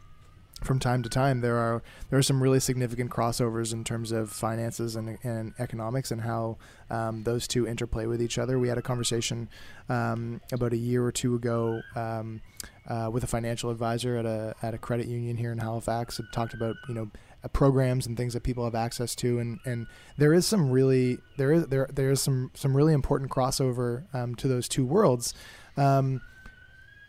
[0.63, 4.31] from time to time there are there are some really significant crossovers in terms of
[4.31, 6.57] finances and, and economics and how
[6.91, 8.59] um, those two interplay with each other.
[8.59, 9.49] We had a conversation
[9.89, 12.41] um, about a year or two ago um,
[12.89, 16.19] uh, with a financial advisor at a at a credit union here in Halifax.
[16.19, 17.11] It talked about you know
[17.43, 19.87] uh, programs and things that people have access to, and, and
[20.19, 24.35] there is some really there is there there is some some really important crossover um,
[24.37, 25.35] to those two worlds.
[25.77, 26.21] Um,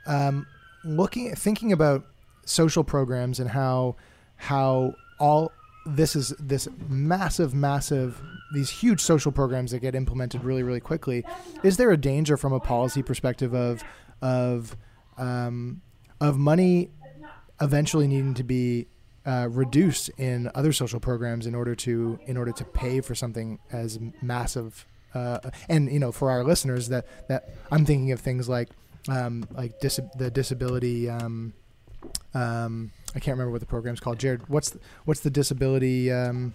[0.08, 0.48] um,
[0.84, 2.06] looking thinking about
[2.46, 3.96] social programs and how
[4.38, 5.52] how all
[5.86, 8.20] this is this massive, massive,
[8.54, 11.24] these huge social programs that get implemented really, really quickly.
[11.64, 13.84] Is there a danger from a policy perspective of
[14.22, 14.76] of
[15.18, 15.82] um,
[16.22, 16.89] of money
[17.61, 18.88] eventually needing to be
[19.26, 23.59] uh, reduced in other social programs in order to in order to pay for something
[23.72, 24.86] as massive?
[25.13, 25.39] Uh,
[25.70, 28.70] and you know, for our listeners, that that I'm thinking of things like
[29.09, 31.09] um, like dis- the disability.
[31.09, 31.53] Um,
[32.34, 34.20] um, I can't remember what the program's called.
[34.20, 36.11] Jared, what's the, what's the disability?
[36.11, 36.53] Um,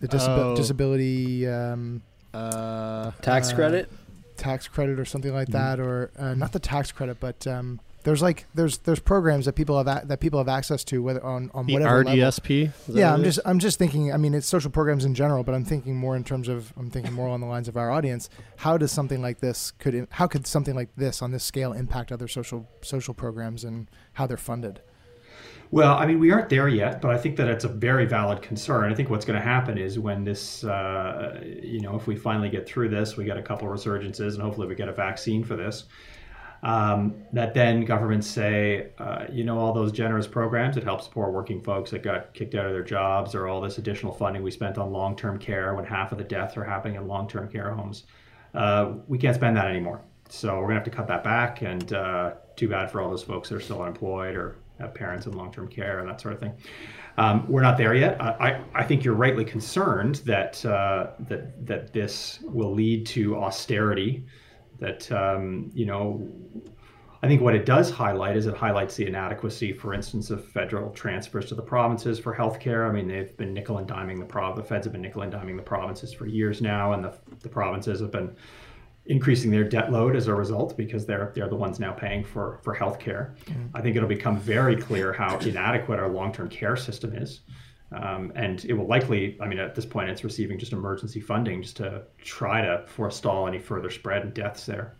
[0.00, 0.56] the disabi- Oh.
[0.56, 2.02] disability um,
[2.34, 3.88] uh, Tax credit?
[4.36, 5.58] Tax credit, or something like Mm-hmm.
[5.58, 9.54] that, or uh, not the tax credit, but um, there's like there's there's programs that
[9.54, 12.04] people have a- that people have access to, whether on on The whatever.
[12.04, 12.70] RDSP?
[12.88, 13.40] Yeah, I'm just?
[13.44, 14.12] I'm just thinking.
[14.12, 16.88] I mean, it's social programs in general, but I'm thinking more in terms of I'm
[16.90, 18.28] thinking more on the lines of our audience.
[18.58, 22.12] How does something like this could how could something like this on this scale impact
[22.12, 24.80] other social social programs and how they're funded?
[25.70, 28.40] Well, I mean, we aren't there yet, but I think that it's a very valid
[28.40, 28.90] concern.
[28.90, 32.48] I think what's going to happen is when this, uh, you know, if we finally
[32.48, 35.56] get through this, we get a couple resurgences, and hopefully we get a vaccine for
[35.56, 35.84] this.
[36.62, 41.32] Um, that then governments say, uh, you know, all those generous programs that help support
[41.32, 44.50] working folks that got kicked out of their jobs, or all this additional funding we
[44.50, 48.04] spent on long-term care when half of the deaths are happening in long-term care homes.
[48.54, 50.00] Uh, we can't spend that anymore.
[50.28, 53.22] So we're gonna have to cut that back, and uh, too bad for all those
[53.22, 56.40] folks that are still unemployed or have parents in long-term care and that sort of
[56.40, 56.52] thing.
[57.18, 58.20] Um, we're not there yet.
[58.20, 58.30] I,
[58.74, 64.26] I, I think you're rightly concerned that uh, that that this will lead to austerity.
[64.78, 66.28] That um, you know,
[67.22, 70.90] I think what it does highlight is it highlights the inadequacy, for instance, of federal
[70.90, 72.86] transfers to the provinces for healthcare.
[72.86, 74.56] I mean, they've been nickel and diming the prov.
[74.56, 77.48] The feds have been nickel and diming the provinces for years now, and the the
[77.48, 78.36] provinces have been
[79.08, 82.60] increasing their debt load as a result because they're they're the ones now paying for
[82.62, 83.34] for healthcare.
[83.74, 87.40] I think it'll become very clear how inadequate our long-term care system is.
[87.92, 91.62] Um, and it will likely, I mean, at this point, it's receiving just emergency funding
[91.62, 94.96] just to try to forestall any further spread and deaths there.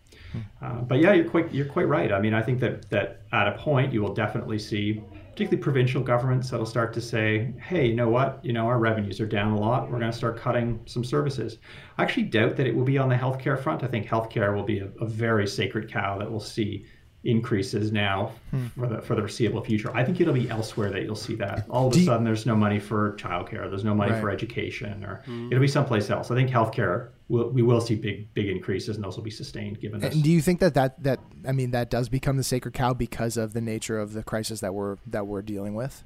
[0.63, 2.13] Uh, but yeah, you're quite you're quite right.
[2.13, 5.03] I mean, I think that that at a point you will definitely see,
[5.37, 8.43] particularly provincial governments, that'll start to say, "Hey, you know what?
[8.43, 9.91] You know, our revenues are down a lot.
[9.91, 11.59] We're going to start cutting some services."
[11.99, 13.85] I actually doubt that it will be on the healthcare front.
[13.85, 16.87] I think healthcare will be a, a very sacred cow that we'll see
[17.27, 18.67] increases now Hmm.
[18.79, 19.91] for the for the foreseeable future.
[19.95, 21.67] I think it'll be elsewhere that you'll see that.
[21.69, 23.69] All of a you- sudden, there's no money for childcare.
[23.69, 25.49] There's no money for education, or Hmm.
[25.51, 26.31] it'll be someplace else.
[26.31, 29.81] I think healthcare will we will see big big increases, and those will be sustained
[29.81, 30.15] given this.
[30.15, 32.95] And do you think that that that I mean that does become the sacred cow
[32.95, 36.05] because of the nature of the crisis that we're that we're dealing with?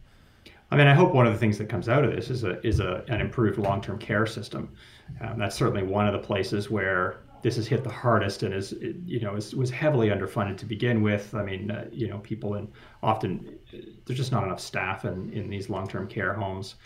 [0.73, 2.65] I mean, I hope one of the things that comes out of this is a
[2.67, 4.69] is a an improved long term care system.
[5.21, 8.75] Um, that's certainly one of the places where this has hit the hardest and is
[9.05, 11.35] you know is, was heavily underfunded to begin with.
[11.35, 12.69] I mean, uh, you know, people in
[13.03, 13.59] often
[14.07, 16.77] there's just not enough staff in in these long term care homes.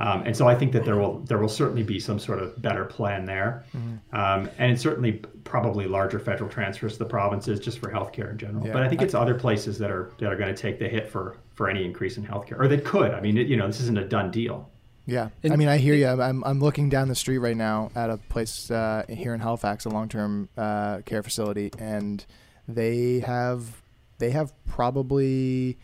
[0.00, 2.60] Um, and so I think that there will there will certainly be some sort of
[2.62, 3.66] better plan there,
[4.14, 5.12] um, and it's certainly
[5.44, 8.66] probably larger federal transfers to the provinces just for healthcare in general.
[8.66, 8.72] Yeah.
[8.72, 11.06] But I think it's other places that are that are going to take the hit
[11.06, 13.12] for for any increase in healthcare, or that could.
[13.12, 14.70] I mean, it, you know, this isn't a done deal.
[15.06, 16.06] Yeah, And- I mean, I hear you.
[16.06, 19.84] I'm I'm looking down the street right now at a place uh, here in Halifax,
[19.84, 22.24] a long-term uh, care facility, and
[22.68, 23.82] they have
[24.18, 25.78] they have probably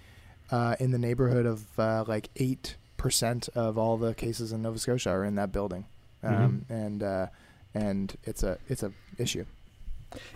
[0.50, 4.78] uh, in the neighborhood of uh, like eight percent of all the cases in Nova
[4.78, 5.86] Scotia are in that building,
[6.22, 7.26] um, and uh,
[7.74, 9.44] and it's a it's a issue.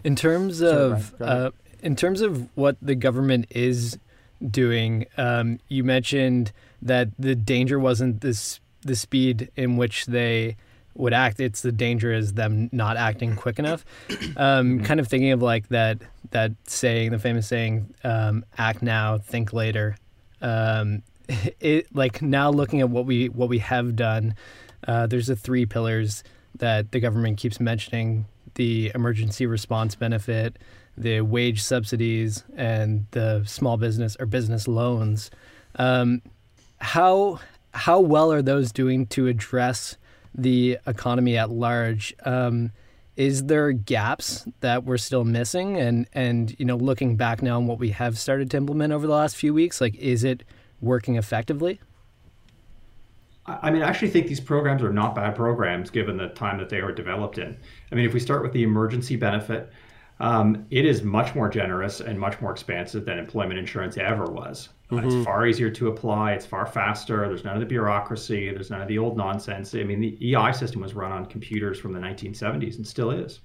[0.03, 1.51] In terms Sorry, of Brian, uh,
[1.83, 3.99] in terms of what the government is
[4.45, 6.53] doing, um, you mentioned
[6.83, 10.57] that the danger wasn't this the speed in which they
[10.95, 11.41] would act.
[11.41, 13.85] It's the danger is them not acting quick enough.
[14.37, 15.99] Um, kind of thinking of like that
[16.31, 19.97] that saying, the famous saying, um, "Act now, think later."
[20.41, 21.03] Um,
[21.61, 24.35] it like now looking at what we what we have done.
[24.87, 26.25] Uh, there's the three pillars
[26.57, 28.25] that the government keeps mentioning:
[28.55, 30.59] the emergency response benefit,
[30.97, 35.31] the wage subsidies, and the small business or business loans.
[35.77, 36.23] Um,
[36.79, 37.41] how
[37.73, 39.97] how well are those doing to address
[40.35, 42.15] the economy at large?
[42.25, 42.73] Um,
[43.17, 45.77] is there gaps that we're still missing?
[45.77, 49.07] And and you know, looking back now on what we have started to implement over
[49.07, 50.43] the last few weeks, like is it
[50.81, 51.81] working effectively?
[53.47, 56.69] I mean, I actually think these programs are not bad programs given the time that
[56.69, 57.57] they were developed in.
[57.91, 59.73] I mean, if we start with the emergency benefit,
[60.21, 64.69] um, it is much more generous and much more expansive than employment insurance ever was.
[64.91, 65.05] Uh, Mhm.
[65.19, 66.33] it's far easier to apply.
[66.33, 67.27] It's far faster.
[67.29, 68.51] There's none of the bureaucracy.
[68.53, 69.75] There's none of the old nonsense.
[69.75, 73.41] I mean, the EI system was run on computers from the 1970s and still is.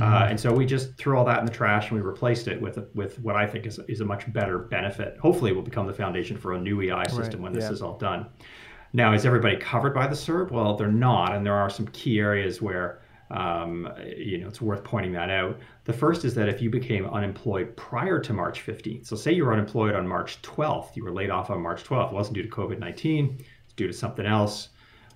[0.00, 0.30] Uh, Mhm.
[0.30, 2.78] and so we just threw all that in the trash and we replaced it with
[2.94, 5.18] with what I think is, is a much better benefit.
[5.20, 7.72] Hopefully, it will become the foundation for a new EI system Right, when this yeah.
[7.72, 8.26] is all done.
[8.94, 10.50] Now, is everybody covered by the CERB?
[10.50, 13.00] Well, they're not, and there are some key areas where
[13.32, 15.58] um, you know it's worth pointing that out.
[15.84, 19.44] The first is that if you became unemployed prior to March 15th, so say you
[19.44, 22.42] were unemployed on March 12th, you were laid off on March 12th, it wasn't due
[22.42, 24.68] to COVID 19, it's due to something else.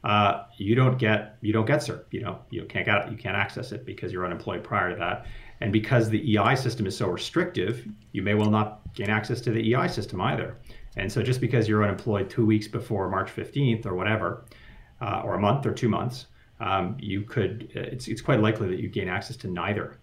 [0.03, 2.05] Uh, you don't get you don't get CERB.
[2.11, 4.97] You know you can't get it, you can't access it because you're unemployed prior to
[4.97, 5.27] that.
[5.61, 9.51] And because the EI system is so restrictive, you may well not gain access to
[9.51, 10.59] the EI system either.
[10.97, 14.45] And so just because you're unemployed two weeks before March 15th or whatever,
[15.01, 16.27] uh, or a month or two months,
[16.61, 19.99] um, you could, it's, it's quite likely that you gain access to neither.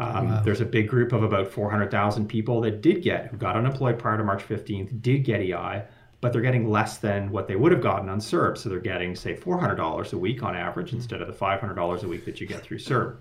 [0.00, 0.42] Um, wow.
[0.42, 4.16] There's a big group of about 400,000 people that did get, who got unemployed prior
[4.16, 5.82] to March 15th, did get EI,
[6.20, 8.58] but they're getting less than what they would have gotten on CERB.
[8.58, 12.24] So they're getting, say, $400 a week on average instead of the $500 a week
[12.24, 13.16] that you get through CERB.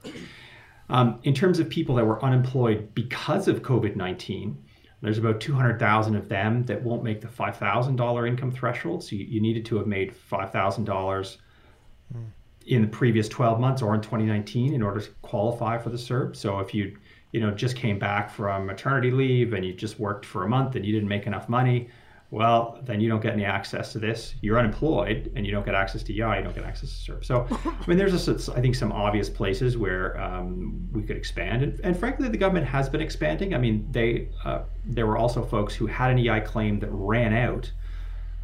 [0.89, 4.63] Um, in terms of people that were unemployed because of COVID 19,
[5.01, 9.03] there's about 200,000 of them that won't make the $5,000 income threshold.
[9.03, 12.25] So you, you, needed to have made $5,000 mm.
[12.67, 16.35] In the previous 12 months or in 2019 in order to qualify for the CERB.
[16.35, 16.97] So if you
[17.31, 20.75] you know just came back from maternity leave and you just worked for a month
[20.75, 21.89] and you didn't make enough money,
[22.29, 24.35] well, then you don't get any access to this.
[24.41, 27.23] You're unemployed and you don't get access to EI, you don't get access to CERB.
[27.25, 31.63] So, I mean, there's, a, I think, some obvious places where um, we could expand.
[31.63, 33.53] And, and, frankly, the government has been expanding.
[33.53, 37.33] I mean, they uh, there were also folks who had an EI claim that ran
[37.33, 37.71] out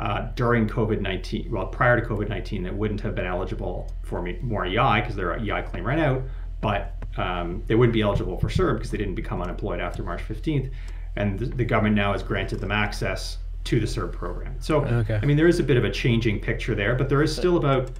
[0.03, 4.21] uh, during COVID 19, well, prior to COVID 19, that wouldn't have been eligible for
[4.41, 6.21] more EI because their EI claim ran out,
[6.59, 10.21] but um, they wouldn't be eligible for CERB because they didn't become unemployed after March
[10.27, 10.69] 15th.
[11.15, 14.57] And the, the government now has granted them access to the CERB program.
[14.59, 15.19] So, okay.
[15.21, 17.55] I mean, there is a bit of a changing picture there, but there is still
[17.55, 17.91] about,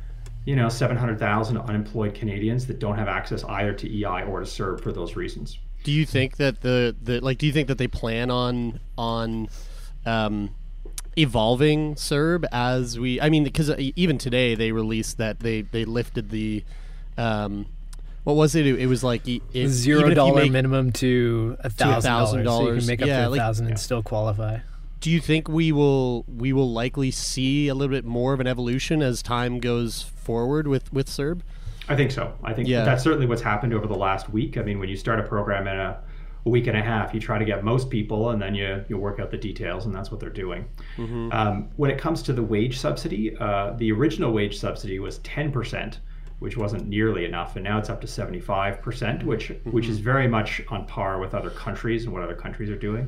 [0.43, 4.81] you know, 700,000 unemployed Canadians that don't have access either to EI or to CERB
[4.81, 5.57] for those reasons.
[5.85, 9.47] Do you think that the, the like, do you think that they plan on, on,
[10.05, 10.53] um,
[11.17, 16.29] evolving CERB as we, I mean, because even today they released that they, they lifted
[16.29, 16.63] the,
[17.17, 17.67] um,
[18.23, 18.65] what was it?
[18.65, 22.47] It was like it, zero dollar minimum to a thousand dollars.
[22.47, 23.83] So you can make up yeah, to a thousand like, and yeah.
[23.83, 24.59] still qualify
[25.03, 28.47] do you think we will we will likely see a little bit more of an
[28.47, 31.41] evolution as time goes forward with with CERB?
[31.89, 32.33] I think so.
[32.41, 32.85] I think yeah.
[32.85, 34.57] that's certainly what's happened over the last week.
[34.57, 35.99] I mean, when you start a program in a,
[36.45, 38.97] a week and a half, you try to get most people, and then you you
[38.97, 40.65] work out the details, and that's what they're doing.
[40.97, 41.31] Mm-hmm.
[41.31, 45.51] Um, when it comes to the wage subsidy, uh, the original wage subsidy was ten
[45.51, 45.99] percent
[46.39, 49.71] which wasn't nearly enough, and now it's up to 75%, which mm-hmm.
[49.71, 53.07] which is very much on par with other countries and what other countries are doing.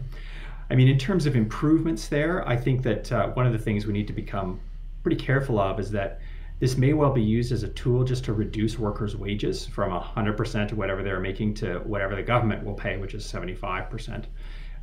[0.69, 3.85] I mean, in terms of improvements there, I think that uh, one of the things
[3.85, 4.61] we need to become
[5.03, 6.21] pretty careful of is that
[6.59, 10.71] this may well be used as a tool just to reduce workers' wages from 100%
[10.71, 14.25] of whatever they're making to whatever the government will pay, which is 75%.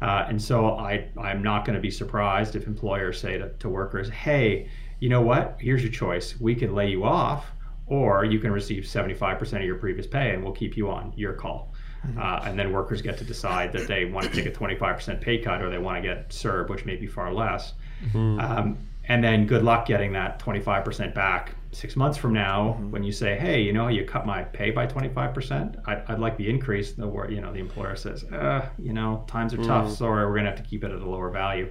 [0.03, 3.69] Uh, and so I, I'm not going to be surprised if employers say to, to
[3.69, 4.69] workers, hey,
[4.99, 5.57] you know what?
[5.61, 6.39] Here's your choice.
[6.41, 7.47] We can lay you off,
[7.87, 11.13] or you can receive 75% of your previous pay and we'll keep you on.
[11.17, 11.73] Your call.
[12.07, 12.19] Mm-hmm.
[12.19, 15.39] Uh, and then workers get to decide that they want to take a 25% pay
[15.39, 17.75] cut or they want to get CERB, which may be far less.
[18.07, 18.41] Mm-hmm.
[18.41, 22.91] Um, and then good luck getting that 25% back six months from now mm-hmm.
[22.91, 25.83] when you say, hey, you know, you cut my pay by 25%.
[25.87, 26.93] I'd, I'd like the increase.
[26.93, 29.89] The you know, the employer says, uh, you know, times are tough.
[29.89, 29.97] Mm.
[29.97, 31.71] Sorry, we're going to have to keep it at a lower value.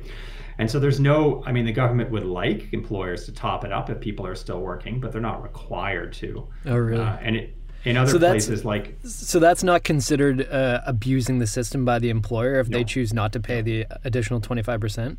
[0.57, 3.89] And so there's no, I mean, the government would like employers to top it up
[3.89, 6.47] if people are still working, but they're not required to.
[6.65, 7.03] Oh, really?
[7.03, 11.47] Uh, and it, in other so places like so that's not considered uh, abusing the
[11.47, 12.77] system by the employer if no.
[12.77, 15.17] they choose not to pay the additional 25%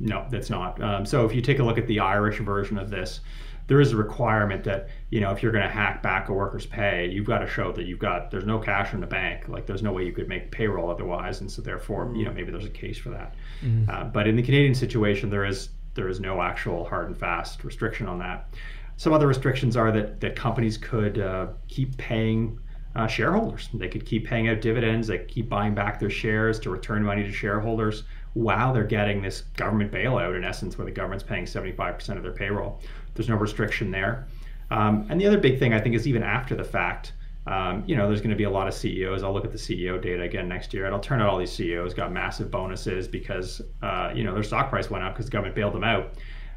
[0.00, 2.88] no that's not um, so if you take a look at the irish version of
[2.88, 3.20] this
[3.66, 6.66] there is a requirement that you know if you're going to hack back a worker's
[6.66, 9.66] pay you've got to show that you've got there's no cash in the bank like
[9.66, 12.18] there's no way you could make payroll otherwise and so therefore mm.
[12.18, 13.88] you know maybe there's a case for that mm.
[13.88, 17.64] uh, but in the canadian situation there is there is no actual hard and fast
[17.64, 18.48] restriction on that
[18.96, 22.58] some other restrictions are that, that companies could uh, keep paying
[22.94, 23.68] uh, shareholders.
[23.72, 25.08] They could keep paying out dividends.
[25.08, 28.04] They keep buying back their shares to return money to shareholders
[28.34, 32.32] while they're getting this government bailout, in essence, where the government's paying 75% of their
[32.32, 32.80] payroll.
[33.14, 34.26] There's no restriction there.
[34.70, 37.12] Um, and the other big thing I think is even after the fact,
[37.46, 39.22] um, you know, there's going to be a lot of CEOs.
[39.22, 41.52] I'll look at the CEO data again next year, and I'll turn out all these
[41.52, 45.32] CEOs got massive bonuses because, uh, you know, their stock price went up because the
[45.32, 46.14] government bailed them out.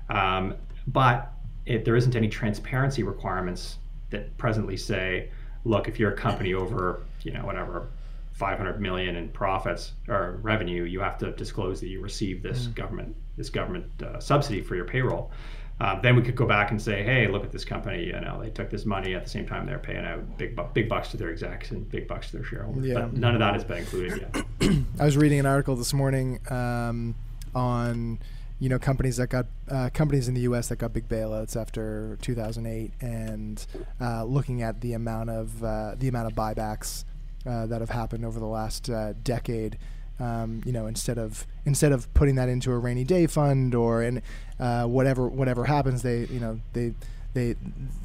[0.10, 0.56] Um,
[0.88, 1.34] but
[1.66, 3.78] it, there isn't any transparency requirements
[4.12, 5.32] that presently say,
[5.64, 7.90] look, if you're a company over, you know, whatever,
[8.34, 12.76] 500 million in profits or revenue, you have to disclose that you received this mm.
[12.76, 15.32] government this government uh, subsidy for your payroll.
[15.80, 18.06] Uh, then we could go back and say, hey, look at this company.
[18.06, 20.70] You know, they took this money at the same time they're paying out big bu-
[20.74, 22.86] big bucks to their execs and big bucks to their shareholders.
[22.86, 23.02] Yeah.
[23.02, 24.46] But none of that has been included yet.
[25.00, 27.16] I was reading an article this morning um,
[27.54, 28.20] on
[28.60, 30.70] you know companies that got uh, companies in the U.S.
[30.70, 33.66] that got big bailouts after 2008, and
[34.00, 37.04] uh, looking at the amount of uh, the amount of buybacks
[37.46, 39.78] uh, that have happened over the last uh, decade.
[40.20, 44.02] Um, you know, instead of instead of putting that into a rainy day fund or
[44.02, 44.22] and
[44.60, 46.94] uh, whatever whatever happens, they you know they
[47.34, 47.56] they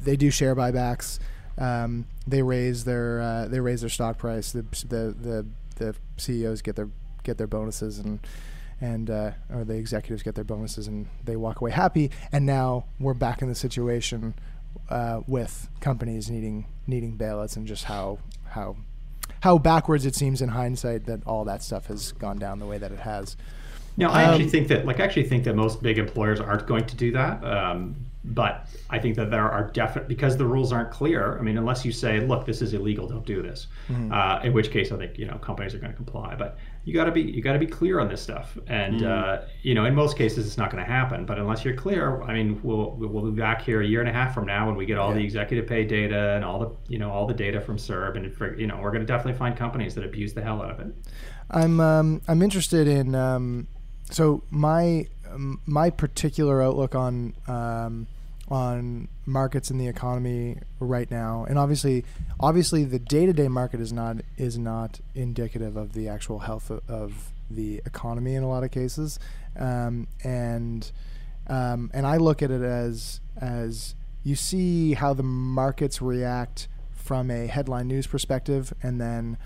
[0.03, 1.19] they do share buybacks.
[1.57, 4.51] Um, they raise their uh, they raise their stock price.
[4.51, 5.45] The, the the
[5.75, 6.89] the CEOs get their
[7.23, 8.19] get their bonuses and
[8.81, 12.11] and uh, or the executives get their bonuses and they walk away happy.
[12.31, 14.33] And now we're back in the situation
[14.89, 18.75] uh, with companies needing needing bailouts and just how how
[19.41, 22.77] how backwards it seems in hindsight that all that stuff has gone down the way
[22.77, 23.35] that it has.
[23.97, 26.65] No, I actually Um, think that like I actually think that most big employers aren't
[26.65, 27.43] going to do that.
[27.43, 31.37] Um, but I think that there are definite because the rules aren't clear.
[31.39, 34.11] I mean, unless you say, "Look, this is illegal, don't do this," Mhm.
[34.11, 36.35] uh, in which case I think you know companies are going to comply.
[36.37, 39.07] But you got to be you got to be clear on this stuff, and Mm.
[39.07, 41.25] uh, you know, in most cases it's not going to happen.
[41.25, 44.13] But unless you're clear, I mean, we'll we'll be back here a year and a
[44.13, 46.99] half from now when we get all the executive pay data and all the you
[46.99, 49.55] know all the data from CERB, and for, you know we're going to definitely find
[49.57, 50.93] companies that abuse the hell out of it.
[51.49, 53.67] I'm um, I'm interested in um,
[54.11, 55.07] so my
[55.37, 58.07] my particular outlook on um,
[58.49, 62.03] on markets in the economy right now, and obviously
[62.39, 66.69] obviously the day to day market is not is not indicative of the actual health
[66.69, 69.19] of, of the economy in a lot of cases,
[69.57, 70.91] um, and
[71.47, 77.31] um, and I look at it as as you see how the markets react from
[77.31, 79.37] a headline news perspective, and then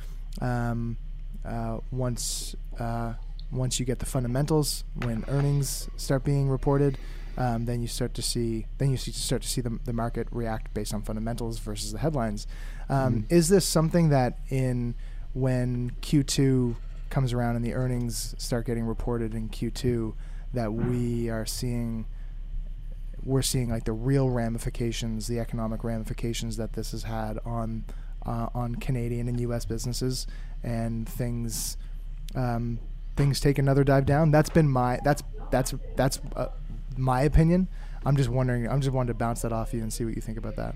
[0.42, 0.98] um,
[1.46, 3.14] uh, once uh,
[3.58, 6.98] once you get the fundamentals, when earnings start being reported,
[7.38, 10.28] um, then you start to see then you see, start to see the, the market
[10.32, 12.48] react based on fundamentals versus the headlines.
[12.90, 13.32] Um, Mm.
[13.32, 14.96] Is this something that in
[15.34, 16.76] when Q2
[17.10, 20.14] comes around and the earnings start getting reported in Q2
[20.54, 22.06] that we are seeing
[23.24, 27.86] we're seeing like the real ramifications, the economic ramifications that this has had on
[28.26, 29.66] uh, on Canadian and U.S.
[29.66, 30.26] businesses,
[30.64, 31.78] and things
[32.36, 32.80] um,
[33.16, 34.32] things take another dive down.
[34.32, 36.48] That's been my that's that's that's uh,
[36.98, 37.68] my opinion.
[38.06, 38.68] I'm just wondering.
[38.68, 40.76] I'm just wanting to bounce that off you and see what you think about that.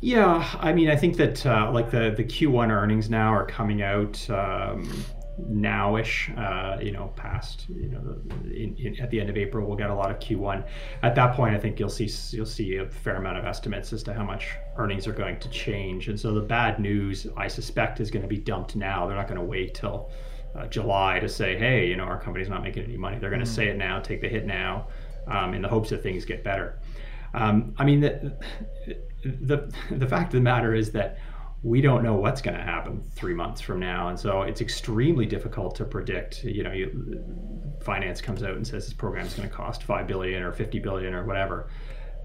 [0.00, 3.82] Yeah, I mean, I think that uh, like the the Q1 earnings now are coming
[3.82, 5.04] out um,
[5.40, 6.36] nowish.
[6.36, 9.90] Uh, you know, past you know in, in, at the end of April, we'll get
[9.90, 10.66] a lot of Q1.
[11.02, 14.02] At that point, I think you'll see you'll see a fair amount of estimates as
[14.02, 16.08] to how much earnings are going to change.
[16.08, 19.06] And so the bad news, I suspect, is going to be dumped now.
[19.06, 20.10] They're not going to wait till
[20.54, 23.18] uh, July to say, hey, you know, our company's not making any money.
[23.18, 23.54] They're going to Mm.
[23.54, 24.88] say it now, take the hit now,
[25.26, 26.78] um, in the hopes that things get better.
[27.34, 28.36] Um, I mean, the,
[29.24, 31.18] the the fact of the matter is that
[31.62, 35.26] we don't know what's going to happen three months from now, and so it's extremely
[35.26, 36.42] difficult to predict.
[36.44, 37.22] You know, you,
[37.80, 40.78] finance comes out and says this program is going to cost five billion or fifty
[40.80, 41.68] billion or whatever.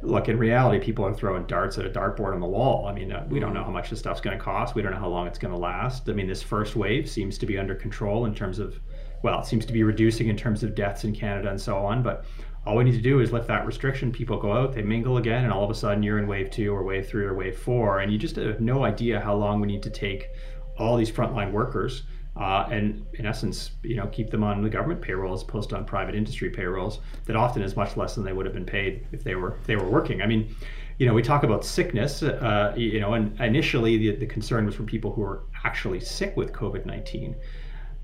[0.03, 2.85] Look, in reality, people are throwing darts at a dartboard on the wall.
[2.85, 4.75] I mean, uh, we don't know how much this stuff's going to cost.
[4.75, 6.07] We don't know how long it's going to last.
[6.07, 8.79] I mean, this first wave seems to be under control in terms of,
[9.23, 12.03] well, it seems to be reducing in terms of deaths in Canada and so on.
[12.03, 12.25] But
[12.65, 14.11] all we need to do is lift that restriction.
[14.11, 16.71] People go out, they mingle again, and all of a sudden you're in wave two
[16.75, 19.67] or wave three or wave four, and you just have no idea how long we
[19.67, 20.27] need to take
[20.77, 22.03] all these frontline workers
[22.39, 25.75] uh, and in essence, you know, keep them on the government payroll as opposed to
[25.75, 29.07] on private industry payrolls that often is much less than they would have been paid
[29.11, 30.21] if they were if they were working.
[30.21, 30.55] I mean,
[30.99, 34.75] you know, we talk about sickness, uh, you know, and initially the, the concern was
[34.75, 37.35] from people who are actually sick with COVID nineteen,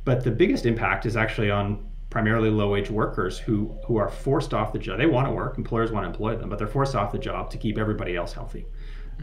[0.05, 4.73] but the biggest impact is actually on primarily low-wage workers who who are forced off
[4.73, 4.97] the job.
[4.97, 7.49] They want to work, employers want to employ them, but they're forced off the job
[7.51, 8.65] to keep everybody else healthy.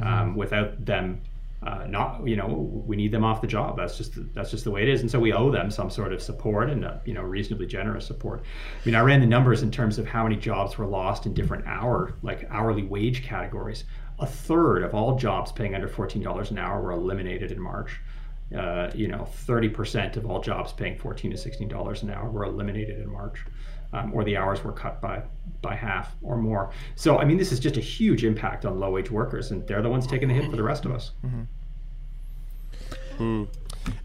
[0.01, 1.21] Um, without them
[1.63, 2.47] uh, not you know
[2.87, 3.77] we need them off the job.
[3.77, 5.03] That's just that's just the way it is.
[5.03, 8.07] And so we owe them some sort of support and uh, you know reasonably generous
[8.07, 8.43] support.
[8.43, 11.35] I mean i ran the numbers in terms of how many jobs were lost in
[11.35, 13.85] different hour like hourly wage categories.
[14.19, 18.01] A third of all jobs paying under $14 an hour were eliminated in march.
[18.57, 22.45] Uh, you know 30% of all jobs paying 14 to 16 dollars an hour were
[22.45, 23.45] eliminated in march
[23.93, 25.23] um, or the hours were cut by
[25.63, 26.71] by half or more.
[26.95, 29.83] So I mean, this is just a huge impact on low wage workers, and they're
[29.83, 31.11] the ones taking the hit for the rest of us.
[33.17, 33.45] Hmm.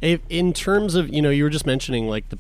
[0.01, 2.38] If, in terms of you know, you were just mentioning like the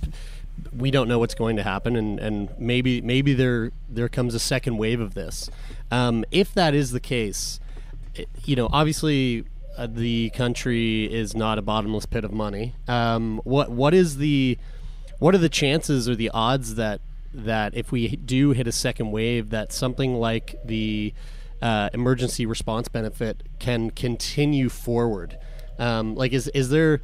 [0.75, 4.39] we don't know what's going to happen, and, and maybe maybe there there comes a
[4.39, 5.49] second wave of this.
[5.91, 7.59] Um, if that is the case,
[8.15, 9.45] it- you know, obviously
[9.77, 12.73] uh, the country is not a bottomless pit of money.
[12.87, 14.57] Um, what what is the
[15.19, 16.99] what are the chances or the odds that
[17.35, 21.13] that if we do hit a second wave, that something like the
[21.61, 25.37] uh, emergency response benefit can continue forward?
[25.77, 27.01] Um, like, is is there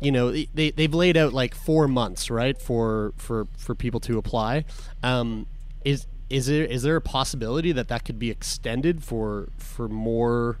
[0.00, 4.18] you know they they've laid out like four months right for for for people to
[4.18, 4.64] apply.
[5.02, 5.46] Um,
[5.84, 10.58] is is there is there a possibility that that could be extended for for more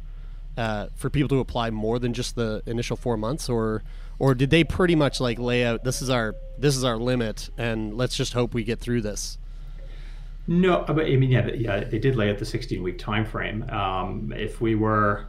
[0.56, 3.82] uh, for people to apply more than just the initial four months or
[4.20, 7.50] or did they pretty much like lay out this is our this is our limit
[7.58, 9.38] and let's just hope we get through this
[10.46, 13.62] No, but I mean, yeah, yeah, they did lay out the 16 week time frame.
[13.70, 15.28] Um, if we were,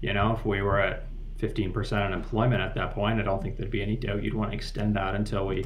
[0.00, 1.06] you know, if we were at
[1.40, 4.56] 15% unemployment at that point, I don't think there'd be any doubt you'd want to
[4.56, 5.64] extend that until we,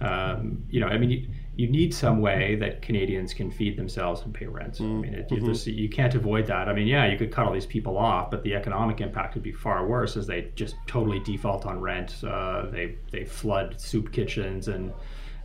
[0.00, 4.22] um, you know, I mean, you, you need some way that Canadians can feed themselves
[4.22, 4.78] and pay rent.
[4.80, 5.40] I mean, it, Mhm.
[5.44, 6.68] there's- you can't avoid that.
[6.68, 9.42] I mean, yeah, you could cut all these people off, but the economic impact would
[9.42, 12.22] be far worse as they just totally default on rent.
[12.24, 14.92] Uh, they they flood soup kitchens and.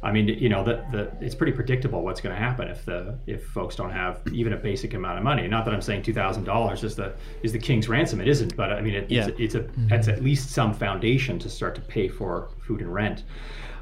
[0.04, 3.18] I mean, you know, the, the, it's pretty predictable what's going to happen if the
[3.26, 5.48] if folks don't have even a basic amount of money.
[5.48, 8.20] Not that I'm saying two thousand dollars is the is the king's ransom.
[8.20, 9.28] It isn't, but I mean, it, Yeah.
[9.28, 12.94] it's, it's a it's at least some foundation to start to pay for food and
[12.94, 13.24] rent.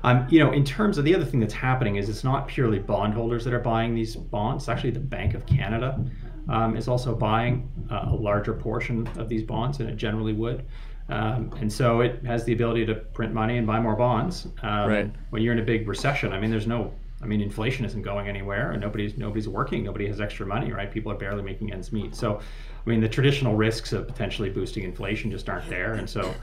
[0.04, 2.80] Um, you know, in terms of the other thing that's happening is it's not purely
[2.80, 4.68] bondholders that are buying these bonds.
[4.70, 6.04] Actually, the Bank of Canada
[6.50, 10.66] um, is also buying uh, a larger portion of these bonds than it generally would.
[11.12, 14.48] Um, and so it has the ability to print money and buy more bonds.
[14.64, 15.12] Um, Right.
[15.32, 18.28] When you're in a big recession, I mean, there's no, I mean, inflation isn't going
[18.28, 20.90] anywhere, and nobody's nobody's working, nobody has extra money, right?
[20.92, 22.16] People are barely making ends meet.
[22.16, 22.40] So,
[22.86, 26.34] I mean, the traditional risks of potentially boosting inflation just aren't there, and so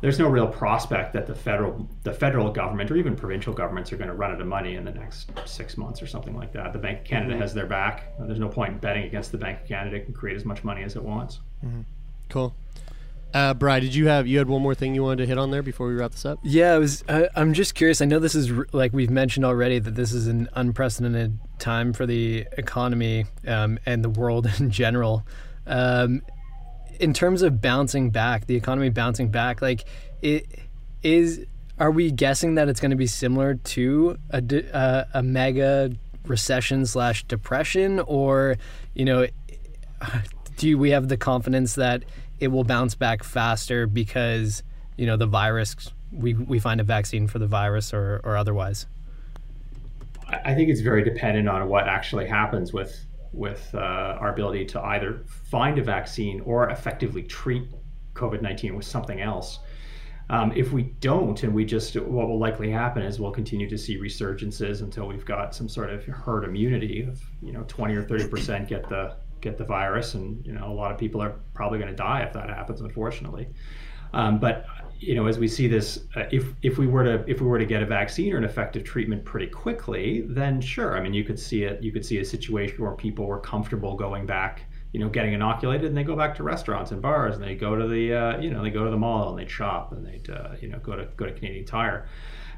[0.00, 3.96] there's no real prospect that the federal the federal government or even provincial governments are
[3.96, 6.72] going to run out of money in the next six months or something like that.
[6.72, 7.40] The Bank of Canada Mhm.
[7.40, 8.12] has their back.
[8.20, 9.96] There's no point betting against the Bank of Canada.
[9.96, 11.40] It can create as much money as it wants.
[12.28, 12.54] cool
[13.34, 15.50] uh Bri, did you have you had one more thing you wanted to hit on
[15.50, 17.04] there before we wrap this up Yeah, I was.
[17.08, 18.00] I, I'm just curious.
[18.00, 22.06] I know this is like we've mentioned already that this is an unprecedented time for
[22.06, 25.26] the economy um, and the world in general.
[25.66, 26.22] Um,
[26.98, 29.84] in terms of bouncing back, the economy bouncing back, like
[30.22, 30.46] it
[31.02, 31.44] is.
[31.78, 35.92] Are we guessing that it's going to be similar to a uh, a mega
[36.24, 38.56] recession slash depression, or
[38.94, 39.26] you know,
[40.56, 42.04] do we have the confidence that
[42.40, 44.62] it will bounce back faster because
[44.96, 45.76] you know the virus
[46.12, 48.86] we, we find a vaccine for the virus or, or otherwise
[50.28, 54.80] I think it's very dependent on what actually happens with with uh, our ability to
[54.80, 57.64] either find a vaccine or effectively treat
[58.14, 59.60] COVID nineteen with something else.
[60.30, 63.78] Um, if we don't, and we just, what will likely happen is we'll continue to
[63.78, 68.02] see resurgences until we've got some sort of herd immunity of, you know, 20 or
[68.02, 71.34] 30 percent get the get the virus, and you know, a lot of people are
[71.54, 73.48] probably going to die if that happens, unfortunately.
[74.12, 74.66] Um, but
[75.00, 77.58] you know, as we see this, uh, if if we were to if we were
[77.58, 80.96] to get a vaccine or an effective treatment pretty quickly, then sure.
[80.96, 81.82] I mean, you could see it.
[81.82, 84.62] You could see a situation where people were comfortable going back,
[84.92, 87.76] you know, getting inoculated, and they go back to restaurants and bars, and they go
[87.76, 90.20] to the, uh, you know, they go to the mall and they shop, and they,
[90.32, 92.06] uh, you know, go to go to Canadian Tire.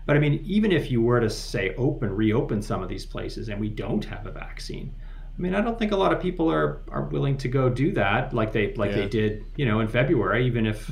[0.07, 3.49] But I mean, even if you were to say open, reopen some of these places,
[3.51, 4.95] and we don't have a vaccine,
[5.39, 7.93] I mean, I don't think a lot of people are are willing to go do
[7.93, 8.97] that like they like Yeah.
[8.99, 10.91] they did, you know, in February, even if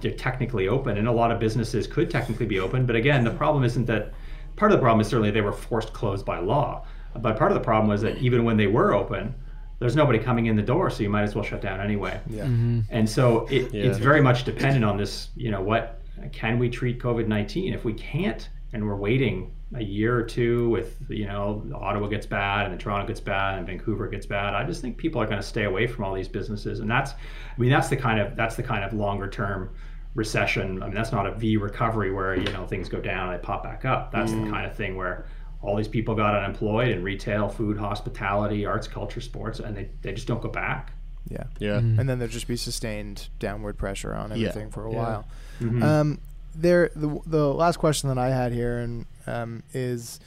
[0.00, 2.86] they're technically open, and a lot of businesses could technically be open.
[2.86, 4.12] But again, the problem isn't that.
[4.56, 6.84] Part of the problem is certainly they were forced closed by law,
[7.20, 9.32] but part of the problem was that even when they were open,
[9.78, 12.18] there's nobody coming in the door, so you might as well shut down anyway.
[12.26, 12.44] Yeah.
[12.44, 12.82] Mhm.
[12.90, 13.84] And so it, Yeah.
[13.84, 15.28] it's very much dependent on this.
[15.36, 16.00] You know, what
[16.32, 17.72] can we treat COVID nineteen?
[17.72, 22.24] If we can't, and we're waiting a year or two with you know Ottawa gets
[22.26, 25.26] bad and then Toronto gets bad and Vancouver gets bad, I just think people are
[25.26, 28.18] going to stay away from all these businesses, and that's, I mean, that's the kind
[28.20, 29.70] of that's the kind of longer term
[30.14, 30.82] recession.
[30.82, 33.42] I mean, that's not a V recovery where you know things go down and they
[33.44, 34.10] pop back up.
[34.12, 35.26] That's the kind of thing where
[35.60, 40.12] all these people got unemployed in retail, food, hospitality, arts, culture, sports, and they, they
[40.12, 40.92] just don't go back.
[41.28, 41.42] Yeah.
[41.58, 41.78] Yeah.
[41.78, 44.48] And then there'll just be sustained downward pressure on Yeah.
[44.48, 44.96] everything for a Yeah.
[44.98, 45.24] while.
[45.60, 45.82] Mhm.
[45.82, 46.18] Um,
[46.54, 50.20] there, the, the last question that I had here and um, is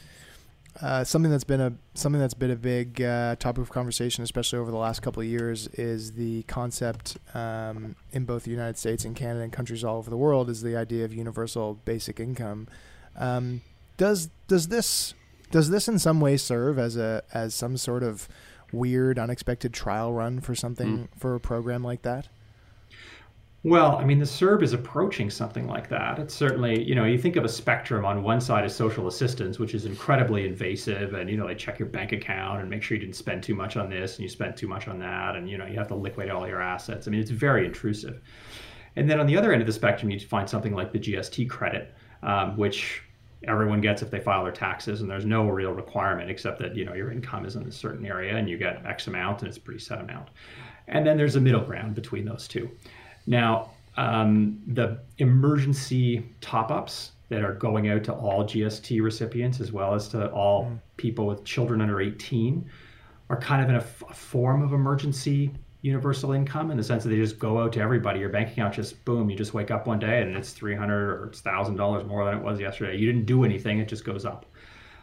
[0.82, 4.58] uh, something that's been a something that's been a big uh, topic of conversation, especially
[4.60, 9.04] over the last couple of years, is the concept um, in both the United States
[9.04, 12.68] and Canada and countries all over the world is the idea of universal basic income.
[13.18, 13.62] Um,
[13.98, 15.14] does does this
[15.52, 18.30] does this in some way serve as a as some sort of
[18.72, 22.30] weird, unexpected trial run for something for a program like that?
[23.64, 26.18] Well, I mean, the CERB is approaching something like that.
[26.18, 28.06] It's certainly, you know, you think of a spectrum.
[28.06, 31.78] On one side is social assistance, which is incredibly invasive, and you know, they check
[31.78, 34.30] your bank account and make sure you didn't spend too much on this and you
[34.30, 37.08] spent too much on that, and you know, you have to liquidate all your assets.
[37.08, 38.22] I mean, it's very intrusive.
[38.96, 41.48] And then on the other end of the spectrum, you find something like the GST
[41.48, 41.94] credit,
[42.24, 43.04] um, which
[43.48, 46.84] everyone gets if they file their taxes, and there's no real requirement except that you
[46.84, 49.58] know your income is in a certain area and you get X amount, and it's
[49.58, 50.30] a pretty set amount.
[50.88, 52.68] And then there's a middle ground between those two.
[53.28, 59.72] Now, um, the emergency top ups that are going out to all GST recipients as
[59.72, 62.70] well as to all people with children under 18
[63.30, 67.04] are kind of in a, f- a form of emergency universal income in the sense
[67.04, 68.20] that they just go out to everybody.
[68.20, 71.26] Your bank account just boom, you just wake up one day and it's 300 or
[71.28, 72.98] it's $1,000 more than it was yesterday.
[72.98, 74.46] You didn't do anything, it just goes up.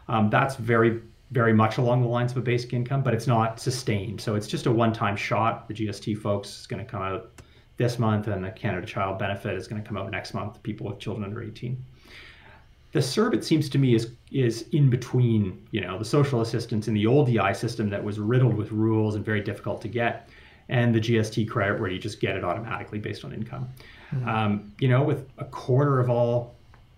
[0.07, 1.01] Um, that's very,
[1.31, 4.21] very much along the lines of a basic income, but it's not sustained.
[4.21, 5.67] So it's just a one time shot.
[5.67, 7.41] The GST folks is going to come out
[7.79, 10.85] this month, and the Canada Child Benefit is going to come out next month, people
[10.85, 11.83] with children under 18
[12.91, 16.87] the CERB, it seems to me, is is in between, you know, the social assistance
[16.87, 20.29] in the old EI system that was riddled with rules and very difficult to get,
[20.69, 23.69] and the GST credit where you just get it automatically based on income.
[24.25, 26.55] Um, you know, with a quarter of all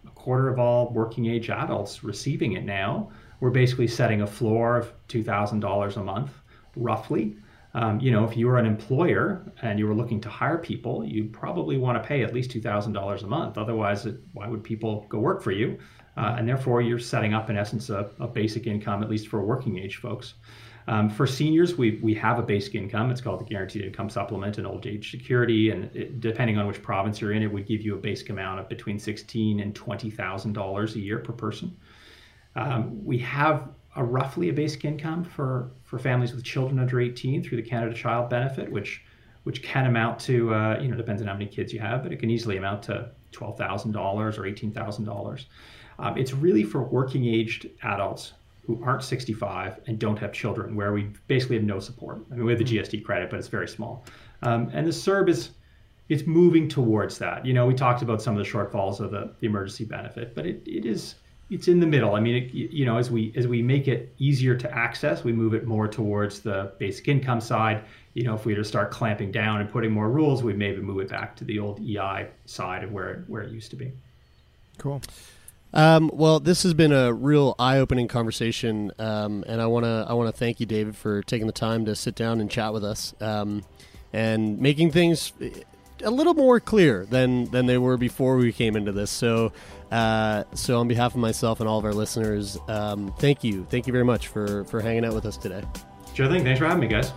[0.07, 4.77] a quarter of all working age adults receiving it now, we're basically setting a floor
[4.77, 6.31] of two thousand dollars a month,
[6.77, 7.35] roughly.
[7.73, 11.05] Um, you know, if you were an employer and you were looking to hire people,
[11.05, 13.57] you probably want to pay at least two thousand dollars a month.
[13.57, 15.77] Otherwise, it, why would people go work for you?
[16.17, 19.41] Uh, and therefore, you're setting up, in essence, a, a basic income, at least for
[19.45, 20.33] working age folks.
[20.87, 23.11] Um, for seniors, we we have a basic income.
[23.11, 26.81] It's called the Guaranteed Income Supplement and Old Age Security, and it, depending on which
[26.81, 30.09] province you're in, it would give you a basic amount of between sixteen and twenty
[30.09, 31.77] thousand dollars a year per person.
[32.55, 37.43] Um, we have a roughly a basic income for, for families with children under 18
[37.43, 39.01] through the Canada Child Benefit, which
[39.43, 42.11] which can amount to uh, you know depends on how many kids you have, but
[42.11, 45.47] it can easily amount to twelve thousand dollars or eighteen thousand dollars.
[45.97, 48.33] Um, it's really for working aged adults
[48.65, 52.19] who aren't 65 and don't have children, where we basically have no support.
[52.31, 54.05] I mean, we have the GST credit, but it's very small.
[54.43, 55.49] Um, and the CERB is
[56.09, 57.45] it's moving towards that.
[57.45, 60.45] You know, we talked about some of the shortfalls of the, the emergency benefit, but
[60.45, 61.15] it, it is
[61.51, 62.15] it's in the middle.
[62.15, 65.33] I mean, it, you know, as we as we make it easier to access, we
[65.33, 67.83] move it more towards the basic income side.
[68.13, 70.81] You know, if we were to start clamping down and putting more rules, we'd maybe
[70.81, 73.75] move it back to the old EI side of where it, where it used to
[73.75, 73.91] be.
[74.77, 75.01] Cool.
[75.73, 80.13] Um, well, this has been a real eye-opening conversation, um, and I want to I
[80.13, 82.83] want to thank you, David, for taking the time to sit down and chat with
[82.83, 83.63] us, um,
[84.13, 85.33] and making things
[86.03, 89.11] a little more clear than than they were before we came into this.
[89.11, 89.51] So,
[89.91, 93.87] uh, so on behalf of myself and all of our listeners, um, thank you, thank
[93.87, 95.63] you very much for for hanging out with us today.
[96.13, 96.43] Sure thing.
[96.43, 97.11] Thanks for having me, guys.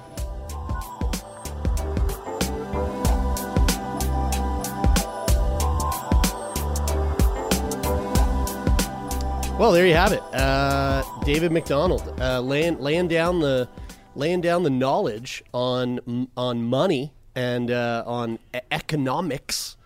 [9.58, 13.68] Well, there you have it, uh, David MacDonald, uh, laying laying down the
[14.16, 19.76] laying down the knowledge on on money and uh, on e- economics.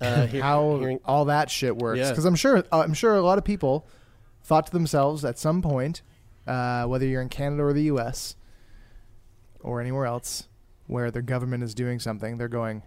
[0.00, 1.98] Uh, hear- how hearing- all that shit works.
[1.98, 2.10] Yeah.
[2.10, 3.86] Because I'm sure uh, I'm sure a lot of people
[4.42, 6.02] thought to themselves at some point,
[6.46, 8.36] uh, whether you're in Canada or the U.S.
[9.60, 10.48] or anywhere else,
[10.86, 12.82] where their government is doing something, they're going,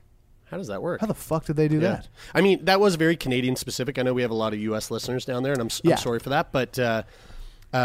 [0.46, 1.02] How does that work?
[1.02, 1.80] "How the fuck did they do Yeah.
[1.94, 3.98] that?" I mean, that was very Canadian specific.
[3.98, 4.92] I know we have a lot of U.S.
[4.92, 5.96] listeners down there, and I'm, s am Yeah.
[5.96, 6.74] sorry for that, but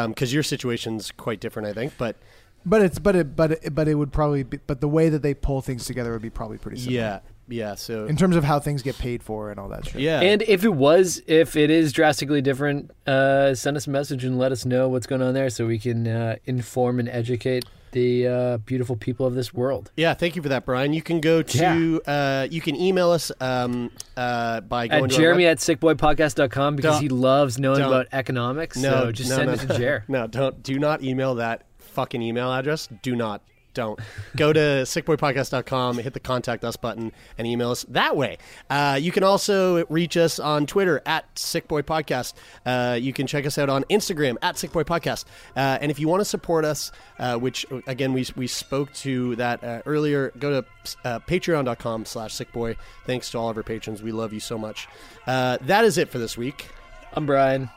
[0.09, 1.95] because your situation's quite different, I think.
[1.97, 2.17] But
[2.65, 5.23] But it's but it but it, but it would probably be, but the way that
[5.23, 7.01] they pull things together would be probably pretty similar.
[7.01, 7.19] yeah,
[7.49, 7.75] yeah.
[7.75, 10.01] So In terms of how things get paid for and all that shit.
[10.01, 14.25] yeah, And if it was, if it is drastically different, uh, send us a message
[14.25, 17.65] and let us know what's going on there so we can uh, inform and educate
[17.91, 19.91] the uh, beautiful people of this world.
[19.99, 20.15] yeah.
[20.15, 20.95] Thank you for that, Brian.
[20.95, 25.17] You can go to uh, you can email us um, uh, by going At to
[25.17, 28.79] Jeremy web- at sickboypodcast.com because Don't- he loves knowing about economics.
[28.79, 29.79] No, so just no, send no, it to.
[29.79, 30.05] Jer.
[30.09, 32.89] No, don't do not email that fucking email address.
[33.03, 33.43] Do not.
[33.75, 33.99] Don't.
[34.37, 38.39] Go to sickboypodcast.com, hit the contact us button, and email us that way.
[38.69, 42.35] Uh, you can also reach us on Twitter at sickboypodcast.
[42.67, 45.25] Uh, you can check us out on Instagram at sickboypodcast.
[45.57, 49.37] Uh, and if you want to support us, uh, which again we, we spoke to
[49.37, 50.67] that uh, earlier, go to
[51.05, 52.77] uh, patreon.com slash sickboy.
[53.07, 54.03] Thanks to all of our patrons.
[54.03, 54.89] We love you so much.
[55.27, 56.69] Uh, that is it for this week.
[57.15, 57.71] I'm Brian.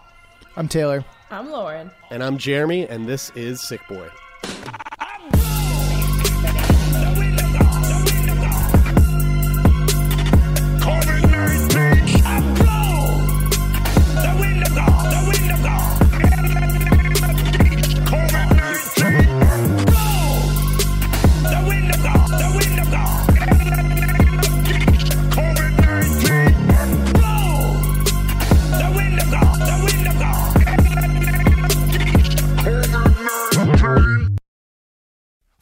[0.58, 1.04] I'm Taylor.
[1.32, 1.90] I'm Lauren.
[2.12, 4.10] And I'm Jeremy, and this is Sick Boy.